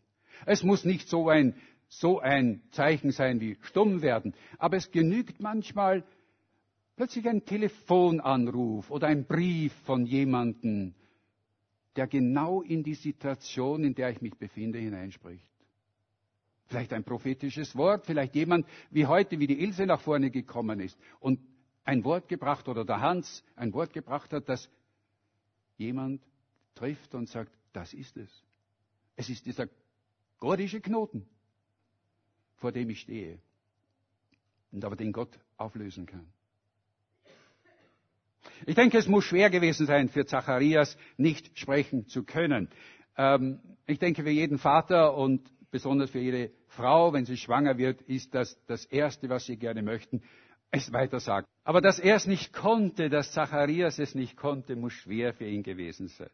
Es 0.46 0.64
muss 0.64 0.84
nicht 0.84 1.08
so 1.08 1.30
ein, 1.30 1.56
so 1.88 2.20
ein 2.20 2.62
Zeichen 2.72 3.12
sein 3.12 3.40
wie 3.40 3.58
stumm 3.62 4.02
werden, 4.02 4.34
aber 4.58 4.76
es 4.78 4.92
genügt 4.92 5.40
manchmal 5.40 6.04
plötzlich 6.98 7.28
ein 7.30 7.46
Telefonanruf 7.46 8.92
oder 8.92 9.08
ein 9.08 9.26
Brief 9.26 9.74
von 9.86 10.06
jemandem, 10.06 10.94
der 11.96 12.08
genau 12.08 12.62
in 12.62 12.84
die 12.84 12.96
Situation, 12.96 13.84
in 13.86 13.96
der 13.96 14.10
ich 14.10 14.22
mich 14.22 14.36
befinde, 14.38 14.80
hineinspricht. 14.80 15.48
Vielleicht 16.68 16.94
ein 16.94 17.04
prophetisches 17.04 17.76
Wort, 17.76 18.06
vielleicht 18.06 18.36
jemand 18.36 18.66
wie 18.90 19.06
heute, 19.06 19.40
wie 19.40 19.48
die 19.48 19.62
Ilse 19.62 19.86
nach 19.86 20.02
vorne 20.02 20.32
gekommen 20.32 20.80
ist 20.80 20.98
und 21.20 21.40
ein 21.84 22.04
Wort 22.04 22.28
gebracht 22.28 22.68
oder 22.68 22.84
der 22.84 23.02
Hans 23.02 23.44
ein 23.56 23.72
Wort 23.74 23.94
gebracht 23.94 24.34
hat, 24.34 24.50
das 24.50 24.70
jemand 25.78 26.22
trifft 26.74 27.14
und 27.14 27.30
sagt, 27.30 27.52
das 27.74 27.94
ist 27.94 28.18
es. 28.18 28.44
Es 29.16 29.30
ist 29.30 29.46
dieser 29.46 29.68
gordische 30.40 30.82
Knoten, 30.82 31.28
vor 32.58 32.72
dem 32.72 32.90
ich 32.90 33.02
stehe 33.02 33.40
und 34.72 34.84
aber 34.84 34.96
den 34.96 35.14
Gott 35.14 35.40
auflösen 35.58 36.06
kann. 36.06 36.28
Ich 38.66 38.76
denke, 38.76 38.98
es 38.98 39.08
muss 39.08 39.26
schwer 39.26 39.50
gewesen 39.50 39.86
sein 39.86 40.10
für 40.10 40.26
Zacharias, 40.26 40.98
nicht 41.18 41.58
sprechen 41.58 42.08
zu 42.08 42.24
können. 42.24 42.70
Ähm, 43.18 43.60
ich 43.88 44.00
denke, 44.00 44.24
für 44.24 44.30
jeden 44.30 44.58
Vater 44.58 45.16
und 45.16 45.50
besonders 45.76 46.10
für 46.10 46.20
jede 46.20 46.52
Frau, 46.70 47.12
wenn 47.12 47.26
sie 47.26 47.36
schwanger 47.36 47.78
wird, 47.78 48.02
ist 48.04 48.34
das 48.34 48.58
das 48.66 48.86
Erste, 48.86 49.28
was 49.28 49.46
sie 49.46 49.58
gerne 49.58 49.82
möchten, 49.82 50.22
es 50.72 50.94
weiter 50.94 51.20
sagen. 51.20 51.46
Aber 51.66 51.82
dass 51.82 52.00
er 52.00 52.16
es 52.16 52.28
nicht 52.28 52.54
konnte, 52.54 53.10
dass 53.10 53.34
Zacharias 53.34 54.00
es 54.00 54.16
nicht 54.16 54.38
konnte, 54.38 54.78
muss 54.78 54.94
schwer 54.94 55.34
für 55.34 55.44
ihn 55.44 55.64
gewesen 55.64 56.08
sein. 56.08 56.30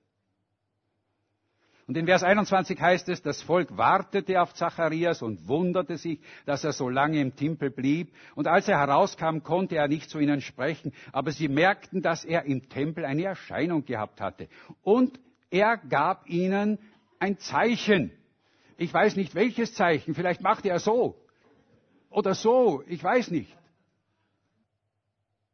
Und 1.87 1.97
in 1.97 2.05
Vers 2.05 2.21
21 2.21 2.79
heißt 2.79 3.09
es, 3.09 3.23
das 3.23 3.41
Volk 3.41 3.75
wartete 3.75 4.39
auf 4.39 4.53
Zacharias 4.53 5.23
und 5.23 5.47
wunderte 5.47 5.97
sich, 5.97 6.19
dass 6.45 6.63
er 6.63 6.73
so 6.73 6.87
lange 6.87 7.19
im 7.19 7.35
Tempel 7.35 7.71
blieb. 7.71 8.13
Und 8.35 8.47
als 8.47 8.67
er 8.67 8.77
herauskam, 8.77 9.39
konnte 9.39 9.77
er 9.77 9.87
nicht 9.87 10.07
zu 10.07 10.19
ihnen 10.19 10.41
sprechen, 10.41 10.93
aber 11.11 11.31
sie 11.31 11.47
merkten, 11.47 12.03
dass 12.03 12.23
er 12.25 12.45
im 12.45 12.69
Tempel 12.69 13.05
eine 13.05 13.23
Erscheinung 13.23 13.85
gehabt 13.85 14.21
hatte. 14.21 14.49
Und 14.83 15.19
er 15.49 15.77
gab 15.77 16.29
ihnen 16.29 16.77
ein 17.17 17.39
Zeichen. 17.39 18.11
Ich 18.81 18.91
weiß 18.91 19.15
nicht 19.15 19.35
welches 19.35 19.75
Zeichen, 19.75 20.15
vielleicht 20.15 20.41
machte 20.41 20.69
er 20.69 20.79
so 20.79 21.15
oder 22.09 22.33
so, 22.33 22.81
ich 22.87 23.03
weiß 23.03 23.29
nicht. 23.29 23.55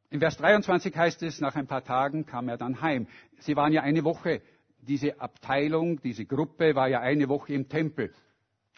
In 0.09 0.21
Vers 0.21 0.38
23 0.38 0.95
heißt 0.95 1.21
es, 1.23 1.41
nach 1.41 1.57
ein 1.57 1.67
paar 1.67 1.84
Tagen 1.84 2.25
kam 2.25 2.47
er 2.47 2.55
dann 2.55 2.80
heim. 2.82 3.05
Sie 3.39 3.57
waren 3.57 3.73
ja 3.73 3.82
eine 3.82 4.05
Woche, 4.05 4.41
diese 4.80 5.19
Abteilung, 5.19 6.01
diese 6.01 6.23
Gruppe 6.23 6.73
war 6.73 6.88
ja 6.88 7.01
eine 7.01 7.28
Woche 7.28 7.51
im 7.51 7.67
Tempel. 7.67 8.13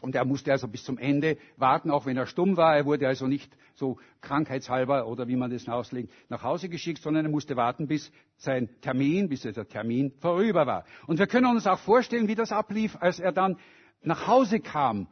Und 0.01 0.15
er 0.15 0.25
musste 0.25 0.51
also 0.51 0.67
bis 0.67 0.83
zum 0.83 0.97
Ende 0.97 1.37
warten, 1.57 1.91
auch 1.91 2.07
wenn 2.07 2.17
er 2.17 2.25
stumm 2.25 2.57
war. 2.57 2.75
Er 2.75 2.85
wurde 2.85 3.07
also 3.07 3.27
nicht 3.27 3.55
so 3.75 3.99
krankheitshalber 4.21 5.05
oder 5.05 5.27
wie 5.27 5.35
man 5.35 5.51
das 5.51 5.69
auslegt, 5.69 6.11
nach 6.27 6.41
Hause 6.41 6.69
geschickt, 6.69 7.03
sondern 7.03 7.25
er 7.25 7.31
musste 7.31 7.55
warten, 7.55 7.85
bis 7.85 8.11
sein 8.37 8.67
Termin, 8.81 9.29
bis 9.29 9.41
der 9.41 9.53
Termin 9.67 10.11
vorüber 10.19 10.65
war. 10.65 10.85
Und 11.05 11.19
wir 11.19 11.27
können 11.27 11.45
uns 11.45 11.67
auch 11.67 11.79
vorstellen, 11.79 12.27
wie 12.27 12.35
das 12.35 12.51
ablief, 12.51 12.97
als 12.99 13.19
er 13.19 13.31
dann 13.31 13.57
nach 14.01 14.27
Hause 14.27 14.59
kam 14.59 15.07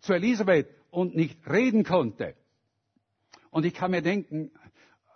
zu 0.00 0.12
Elisabeth 0.12 0.68
und 0.90 1.14
nicht 1.14 1.46
reden 1.48 1.84
konnte. 1.84 2.34
Und 3.50 3.64
ich 3.64 3.74
kann 3.74 3.90
mir 3.90 4.02
denken, 4.02 4.50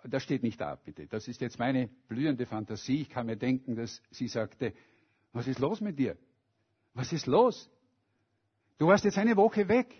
das 0.03 0.23
steht 0.23 0.43
nicht 0.43 0.61
da, 0.61 0.75
bitte. 0.75 1.07
Das 1.07 1.27
ist 1.27 1.41
jetzt 1.41 1.59
meine 1.59 1.89
blühende 2.07 2.45
Fantasie. 2.45 3.01
Ich 3.01 3.09
kann 3.09 3.25
mir 3.25 3.37
denken, 3.37 3.75
dass 3.75 4.01
sie 4.11 4.27
sagte, 4.27 4.73
was 5.33 5.47
ist 5.47 5.59
los 5.59 5.81
mit 5.81 5.99
dir? 5.99 6.17
Was 6.93 7.11
ist 7.11 7.27
los? 7.27 7.69
Du 8.77 8.87
warst 8.87 9.03
jetzt 9.05 9.17
eine 9.17 9.35
Woche 9.35 9.67
weg 9.67 9.93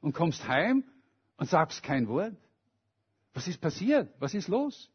und 0.00 0.12
kommst 0.14 0.46
heim 0.48 0.84
und 1.36 1.48
sagst 1.48 1.82
kein 1.82 2.08
Wort. 2.08 2.36
Was 3.34 3.48
ist 3.48 3.60
passiert? 3.60 4.12
Was 4.18 4.34
ist 4.34 4.48
los? 4.48 4.90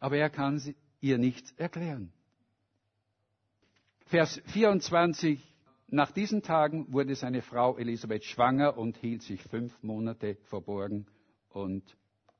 Aber 0.00 0.16
er 0.16 0.30
kann 0.30 0.60
ihr 1.00 1.18
nichts 1.18 1.52
erklären. 1.52 2.12
Vers 4.06 4.40
24. 4.46 5.42
Nach 5.88 6.12
diesen 6.12 6.42
Tagen 6.42 6.92
wurde 6.92 7.16
seine 7.16 7.42
Frau 7.42 7.76
Elisabeth 7.76 8.24
schwanger 8.24 8.78
und 8.78 8.96
hielt 8.98 9.22
sich 9.22 9.42
fünf 9.42 9.82
Monate 9.82 10.36
verborgen 10.44 11.06
und, 11.50 11.82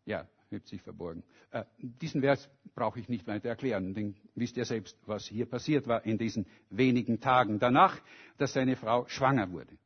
ja, 0.05 0.29
hielt 0.49 0.65
sich 0.69 0.81
verborgen. 0.83 1.25
Äh, 1.51 1.65
diesen 1.79 2.21
Vers 2.21 2.49
brauche 2.77 3.01
ich 3.01 3.09
nicht 3.09 3.27
weiter 3.27 3.49
erklären, 3.49 3.95
denn 3.95 4.15
wisst 4.37 4.57
ihr 4.57 4.65
selbst, 4.65 4.97
was 5.07 5.27
hier 5.27 5.47
passiert 5.47 5.89
war 5.89 6.07
in 6.07 6.19
diesen 6.19 6.47
wenigen 6.71 7.19
Tagen 7.19 7.59
danach, 7.59 8.01
dass 8.39 8.53
seine 8.53 8.77
Frau 8.77 9.09
schwanger 9.09 9.51
wurde. 9.51 9.77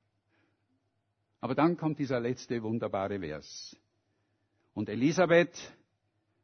Aber 1.41 1.55
dann 1.55 1.79
kommt 1.79 1.99
dieser 1.99 2.21
letzte 2.21 2.63
wunderbare 2.63 3.19
Vers. 3.21 3.75
Und 4.75 4.91
Elisabeth 4.91 5.57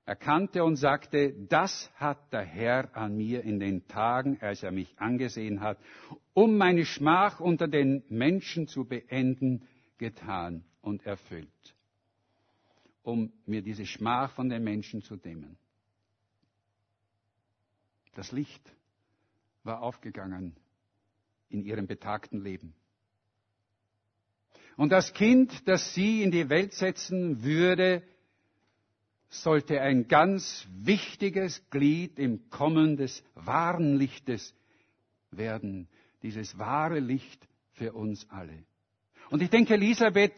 erkannte 0.07 0.65
und 0.65 0.77
sagte, 0.77 1.35
das 1.49 1.91
hat 1.97 2.33
der 2.33 2.45
Herr 2.45 2.97
an 2.97 3.17
mir 3.17 3.43
in 3.43 3.59
den 3.59 3.87
Tagen, 3.89 4.39
als 4.41 4.63
er 4.63 4.71
mich 4.71 4.95
angesehen 4.99 5.61
hat, 5.61 5.79
um 6.33 6.57
meine 6.57 6.87
Schmach 6.87 7.41
unter 7.41 7.67
den 7.67 8.05
Menschen 8.09 8.69
zu 8.69 8.85
beenden, 8.85 9.67
getan 9.99 10.65
und 10.81 11.05
erfüllt, 11.05 11.49
um 13.03 13.33
mir 13.47 13.63
diese 13.63 13.85
Schmach 13.85 14.31
von 14.33 14.49
den 14.49 14.63
Menschen 14.63 15.03
zu 15.03 15.17
dämmen. 15.17 15.59
Das 18.15 18.31
Licht 18.31 18.63
war 19.65 19.83
aufgegangen 19.83 20.55
in 21.49 21.65
ihrem 21.65 21.87
betagten 21.87 22.43
Leben. 22.43 22.75
Und 24.77 24.91
das 24.91 25.15
Kind, 25.15 25.67
das 25.67 25.95
sie 25.95 26.23
in 26.23 26.31
die 26.31 26.49
Welt 26.49 26.75
setzen 26.75 27.43
würde, 27.43 28.03
sollte 29.29 29.81
ein 29.81 30.09
ganz 30.09 30.67
wichtiges 30.71 31.69
Glied 31.71 32.19
im 32.19 32.49
Kommen 32.51 32.97
des 32.97 33.25
wahren 33.35 33.97
Lichtes 33.97 34.55
werden. 35.31 35.89
Dieses 36.23 36.59
wahre 36.59 37.01
Licht 37.01 37.47
für 37.73 37.93
uns 37.93 38.29
alle. 38.31 38.65
Und 39.31 39.43
ich 39.43 39.51
denke, 39.51 39.75
Elisabeth 39.75 40.33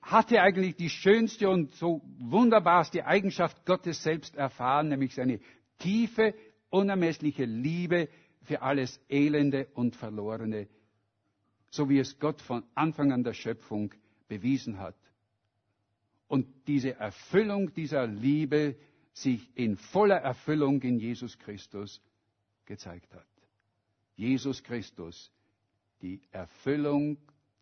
hatte 0.00 0.40
eigentlich 0.42 0.76
die 0.76 0.90
schönste 0.90 1.48
und 1.48 1.74
so 1.74 2.02
wunderbarste 2.18 3.06
Eigenschaft 3.06 3.64
Gottes 3.64 4.02
selbst 4.02 4.36
erfahren, 4.36 4.88
nämlich 4.88 5.14
seine 5.14 5.40
tiefe, 5.78 6.34
unermessliche 6.70 7.44
Liebe 7.44 8.08
für 8.42 8.62
alles 8.62 9.00
Elende 9.08 9.68
und 9.74 9.96
Verlorene, 9.96 10.68
so 11.70 11.88
wie 11.88 11.98
es 11.98 12.18
Gott 12.18 12.40
von 12.40 12.64
Anfang 12.74 13.12
an 13.12 13.22
der 13.22 13.34
Schöpfung 13.34 13.94
bewiesen 14.28 14.78
hat 14.78 14.96
und 16.32 16.46
diese 16.66 16.94
Erfüllung 16.94 17.74
dieser 17.74 18.06
Liebe 18.06 18.74
sich 19.12 19.50
in 19.54 19.76
voller 19.76 20.16
Erfüllung 20.16 20.80
in 20.80 20.98
Jesus 20.98 21.38
Christus 21.38 22.00
gezeigt 22.64 23.12
hat. 23.12 23.26
Jesus 24.16 24.62
Christus, 24.62 25.30
die 26.00 26.22
Erfüllung 26.30 27.18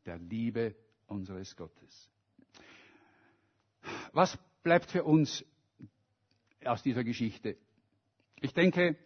der 0.06 0.18
Liebe 0.18 0.76
unseres 1.08 1.56
Gottes. 1.56 2.08
Was 4.12 4.38
bleibt 4.62 4.88
für 4.92 5.02
uns 5.02 5.44
aus 6.64 6.84
dieser 6.84 7.02
Geschichte? 7.02 7.56
Ich 8.40 8.54
denke, 8.54 8.96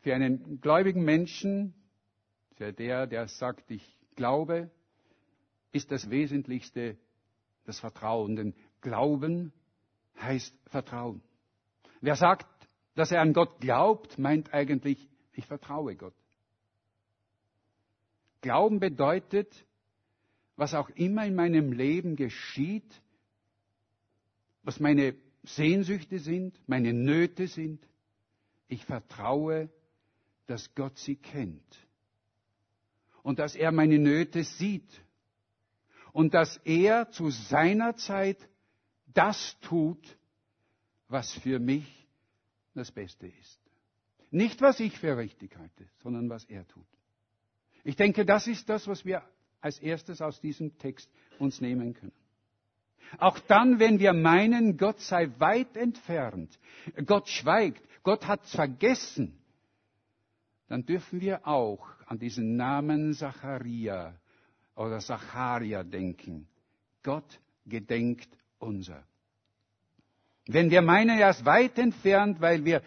für 0.00 0.14
einen 0.14 0.62
gläubigen 0.62 1.04
Menschen, 1.04 1.74
für 2.56 2.72
der, 2.72 3.06
der 3.08 3.28
sagt, 3.28 3.70
ich 3.70 3.86
glaube, 4.16 4.70
ist 5.70 5.90
das 5.90 6.08
Wesentlichste 6.08 6.96
das 7.64 7.80
Vertrauen. 7.80 8.36
Denn 8.36 8.54
Glauben 8.80 9.52
heißt 10.20 10.54
Vertrauen. 10.66 11.22
Wer 12.00 12.16
sagt, 12.16 12.46
dass 12.94 13.10
er 13.10 13.20
an 13.20 13.32
Gott 13.32 13.60
glaubt, 13.60 14.18
meint 14.18 14.52
eigentlich, 14.52 15.08
ich 15.32 15.46
vertraue 15.46 15.96
Gott. 15.96 16.14
Glauben 18.40 18.78
bedeutet, 18.78 19.66
was 20.56 20.74
auch 20.74 20.90
immer 20.90 21.26
in 21.26 21.34
meinem 21.34 21.72
Leben 21.72 22.14
geschieht, 22.14 23.02
was 24.62 24.80
meine 24.80 25.14
Sehnsüchte 25.42 26.18
sind, 26.18 26.58
meine 26.68 26.92
Nöte 26.92 27.48
sind, 27.48 27.84
ich 28.68 28.84
vertraue, 28.84 29.68
dass 30.46 30.74
Gott 30.74 30.98
sie 30.98 31.16
kennt 31.16 31.86
und 33.22 33.38
dass 33.38 33.56
er 33.56 33.72
meine 33.72 33.98
Nöte 33.98 34.44
sieht 34.44 35.03
und 36.14 36.32
dass 36.32 36.58
er 36.58 37.10
zu 37.10 37.30
seiner 37.30 37.96
Zeit 37.96 38.38
das 39.12 39.58
tut, 39.60 40.16
was 41.08 41.32
für 41.32 41.58
mich 41.58 42.06
das 42.74 42.92
Beste 42.92 43.26
ist. 43.26 43.60
Nicht, 44.30 44.62
was 44.62 44.78
ich 44.78 44.96
für 44.96 45.16
richtig 45.16 45.56
halte, 45.58 45.86
sondern 46.02 46.30
was 46.30 46.44
er 46.44 46.66
tut. 46.68 46.86
Ich 47.82 47.96
denke, 47.96 48.24
das 48.24 48.46
ist 48.46 48.68
das, 48.68 48.86
was 48.86 49.04
wir 49.04 49.22
als 49.60 49.80
erstes 49.80 50.22
aus 50.22 50.40
diesem 50.40 50.78
Text 50.78 51.10
uns 51.40 51.60
nehmen 51.60 51.94
können. 51.94 52.12
Auch 53.18 53.38
dann, 53.40 53.80
wenn 53.80 53.98
wir 53.98 54.12
meinen, 54.12 54.76
Gott 54.76 55.00
sei 55.00 55.28
weit 55.38 55.76
entfernt, 55.76 56.58
Gott 57.06 57.28
schweigt, 57.28 57.82
Gott 58.04 58.26
hat 58.28 58.46
vergessen, 58.46 59.36
dann 60.68 60.86
dürfen 60.86 61.20
wir 61.20 61.46
auch 61.46 61.88
an 62.06 62.20
diesen 62.20 62.56
Namen 62.56 63.14
Zacharia 63.14 64.14
oder 64.74 64.98
Zacharia 65.00 65.82
denken. 65.82 66.48
Gott 67.02 67.40
gedenkt 67.66 68.28
unser. 68.58 69.04
Wenn 70.46 70.70
wir 70.70 70.82
meinen, 70.82 71.18
er 71.18 71.30
ist 71.30 71.44
weit 71.44 71.78
entfernt, 71.78 72.40
weil 72.40 72.64
wir, 72.64 72.82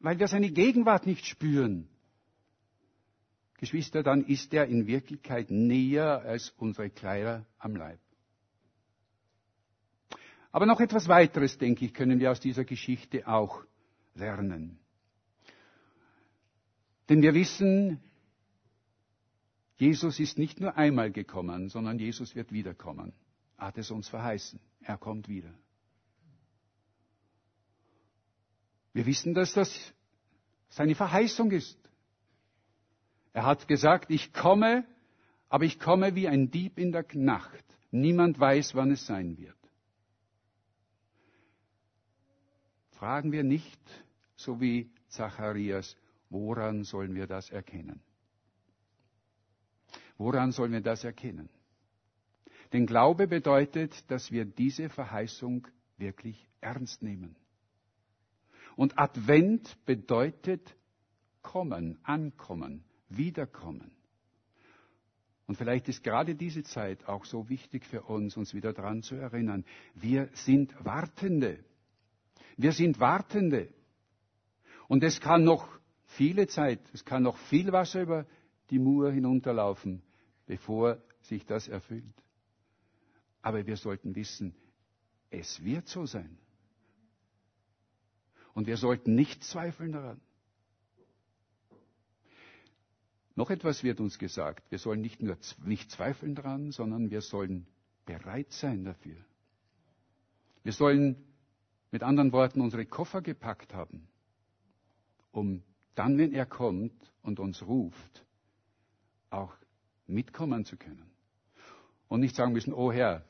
weil 0.00 0.18
wir 0.18 0.26
seine 0.28 0.50
Gegenwart 0.50 1.06
nicht 1.06 1.26
spüren, 1.26 1.88
Geschwister, 3.58 4.02
dann 4.02 4.24
ist 4.24 4.54
er 4.54 4.66
in 4.66 4.86
Wirklichkeit 4.86 5.50
näher 5.50 6.22
als 6.22 6.50
unsere 6.56 6.88
Kleider 6.88 7.44
am 7.58 7.76
Leib. 7.76 8.00
Aber 10.50 10.66
noch 10.66 10.80
etwas 10.80 11.06
weiteres, 11.08 11.58
denke 11.58 11.84
ich, 11.84 11.94
können 11.94 12.18
wir 12.18 12.30
aus 12.30 12.40
dieser 12.40 12.64
Geschichte 12.64 13.28
auch 13.28 13.62
lernen. 14.14 14.78
Denn 17.08 17.22
wir 17.22 17.34
wissen, 17.34 18.00
Jesus 19.80 20.20
ist 20.20 20.36
nicht 20.36 20.60
nur 20.60 20.76
einmal 20.76 21.10
gekommen, 21.10 21.70
sondern 21.70 21.98
Jesus 21.98 22.34
wird 22.34 22.52
wiederkommen. 22.52 23.14
Er 23.56 23.68
hat 23.68 23.78
es 23.78 23.90
uns 23.90 24.08
verheißen. 24.08 24.60
Er 24.82 24.98
kommt 24.98 25.26
wieder. 25.26 25.54
Wir 28.92 29.06
wissen, 29.06 29.32
dass 29.32 29.54
das 29.54 29.94
seine 30.68 30.94
Verheißung 30.94 31.50
ist. 31.50 31.78
Er 33.32 33.46
hat 33.46 33.68
gesagt, 33.68 34.10
ich 34.10 34.34
komme, 34.34 34.84
aber 35.48 35.64
ich 35.64 35.80
komme 35.80 36.14
wie 36.14 36.28
ein 36.28 36.50
Dieb 36.50 36.78
in 36.78 36.92
der 36.92 37.06
Nacht. 37.14 37.64
Niemand 37.90 38.38
weiß, 38.38 38.74
wann 38.74 38.90
es 38.90 39.06
sein 39.06 39.38
wird. 39.38 39.56
Fragen 42.90 43.32
wir 43.32 43.44
nicht, 43.44 43.80
so 44.36 44.60
wie 44.60 44.90
Zacharias, 45.08 45.96
woran 46.28 46.84
sollen 46.84 47.14
wir 47.14 47.26
das 47.26 47.48
erkennen? 47.48 48.02
Woran 50.20 50.52
sollen 50.52 50.72
wir 50.72 50.82
das 50.82 51.02
erkennen? 51.02 51.48
Denn 52.74 52.84
Glaube 52.84 53.26
bedeutet, 53.26 54.04
dass 54.10 54.30
wir 54.30 54.44
diese 54.44 54.90
Verheißung 54.90 55.66
wirklich 55.96 56.46
ernst 56.60 57.02
nehmen. 57.02 57.36
Und 58.76 58.98
Advent 58.98 59.78
bedeutet 59.86 60.76
kommen, 61.40 61.98
ankommen, 62.02 62.84
wiederkommen. 63.08 63.92
Und 65.46 65.56
vielleicht 65.56 65.88
ist 65.88 66.04
gerade 66.04 66.34
diese 66.34 66.64
Zeit 66.64 67.08
auch 67.08 67.24
so 67.24 67.48
wichtig 67.48 67.86
für 67.86 68.02
uns, 68.02 68.36
uns 68.36 68.52
wieder 68.52 68.74
daran 68.74 69.02
zu 69.02 69.14
erinnern. 69.14 69.64
Wir 69.94 70.28
sind 70.34 70.74
Wartende. 70.84 71.64
Wir 72.58 72.72
sind 72.72 73.00
Wartende. 73.00 73.72
Und 74.86 75.02
es 75.02 75.18
kann 75.18 75.44
noch 75.44 75.66
viele 76.04 76.46
Zeit, 76.46 76.80
es 76.92 77.06
kann 77.06 77.22
noch 77.22 77.38
viel 77.38 77.72
Wasser 77.72 78.02
über 78.02 78.26
die 78.68 78.78
Mur 78.78 79.10
hinunterlaufen, 79.10 80.02
bevor 80.50 81.00
sich 81.22 81.46
das 81.46 81.68
erfüllt. 81.68 82.24
Aber 83.40 83.64
wir 83.68 83.76
sollten 83.76 84.16
wissen, 84.16 84.52
es 85.30 85.62
wird 85.62 85.86
so 85.86 86.06
sein. 86.06 86.36
Und 88.52 88.66
wir 88.66 88.76
sollten 88.76 89.14
nicht 89.14 89.44
zweifeln 89.44 89.92
daran. 89.92 90.20
Noch 93.36 93.50
etwas 93.50 93.84
wird 93.84 94.00
uns 94.00 94.18
gesagt. 94.18 94.68
Wir 94.72 94.80
sollen 94.80 95.00
nicht 95.00 95.22
nur 95.22 95.38
nicht 95.64 95.92
zweifeln 95.92 96.34
daran, 96.34 96.72
sondern 96.72 97.12
wir 97.12 97.20
sollen 97.20 97.68
bereit 98.04 98.50
sein 98.50 98.84
dafür. 98.84 99.24
Wir 100.64 100.72
sollen 100.72 101.14
mit 101.92 102.02
anderen 102.02 102.32
Worten 102.32 102.60
unsere 102.60 102.86
Koffer 102.86 103.22
gepackt 103.22 103.72
haben, 103.72 104.08
um 105.30 105.62
dann, 105.94 106.18
wenn 106.18 106.32
er 106.32 106.44
kommt 106.44 107.12
und 107.22 107.38
uns 107.38 107.62
ruft, 107.62 108.26
auch 109.30 109.59
mitkommen 110.10 110.64
zu 110.64 110.76
können. 110.76 111.10
Und 112.08 112.20
nicht 112.20 112.34
sagen 112.34 112.52
müssen, 112.52 112.72
oh 112.72 112.92
Herr, 112.92 113.24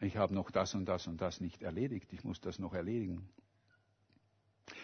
ich 0.00 0.16
habe 0.16 0.34
noch 0.34 0.50
das 0.50 0.74
und 0.74 0.86
das 0.86 1.06
und 1.06 1.20
das 1.20 1.40
nicht 1.40 1.62
erledigt, 1.62 2.12
ich 2.12 2.24
muss 2.24 2.40
das 2.40 2.58
noch 2.58 2.74
erledigen. 2.74 3.28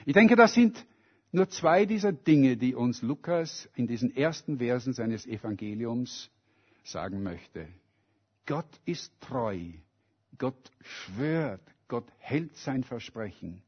Ich 0.07 0.15
denke, 0.15 0.37
das 0.37 0.55
sind 0.55 0.87
nur 1.33 1.49
zwei 1.49 1.87
dieser 1.87 2.13
Dinge, 2.13 2.57
die 2.57 2.75
uns 2.75 3.03
Lukas 3.03 3.69
in 3.75 3.87
diesen 3.87 4.15
ersten 4.17 4.59
Versen 4.59 4.93
seines 4.93 5.27
Evangeliums 5.27 6.31
sagen 6.83 7.23
möchte. 7.23 7.69
Gott 8.47 8.81
ist 8.85 9.13
treu, 9.21 9.61
Gott 10.39 10.73
schwört, 10.81 11.63
Gott 11.87 12.07
hält 12.19 12.57
sein 12.57 12.83
Versprechen. 12.83 13.63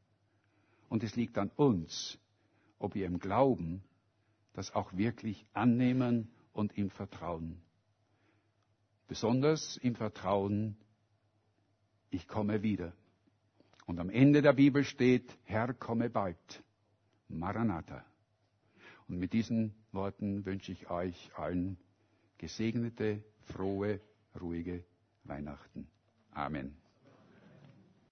Und 0.89 1.03
es 1.03 1.15
liegt 1.15 1.37
an 1.37 1.51
uns, 1.55 2.17
ob 2.79 2.95
wir 2.95 3.05
im 3.05 3.19
Glauben 3.19 3.83
das 4.53 4.73
auch 4.75 4.93
wirklich 4.93 5.45
annehmen 5.53 6.29
und 6.53 6.77
ihm 6.77 6.89
vertrauen. 6.89 7.61
Besonders 9.07 9.77
im 9.77 9.95
Vertrauen, 9.95 10.77
ich 12.09 12.27
komme 12.27 12.63
wieder. 12.63 12.93
Und 13.85 13.99
am 13.99 14.09
Ende 14.09 14.41
der 14.41 14.53
Bibel 14.53 14.83
steht, 14.83 15.37
Herr, 15.43 15.73
komme 15.73 16.09
bald. 16.09 16.63
Maranatha. 17.27 18.05
Und 19.07 19.17
mit 19.17 19.33
diesen 19.33 19.73
Worten 19.91 20.45
wünsche 20.45 20.71
ich 20.71 20.89
euch 20.89 21.31
allen 21.35 21.77
gesegnete, 22.37 23.23
frohe, 23.41 23.99
ruhige 24.39 24.85
Weihnachten. 25.23 25.87
Amen. 26.31 26.82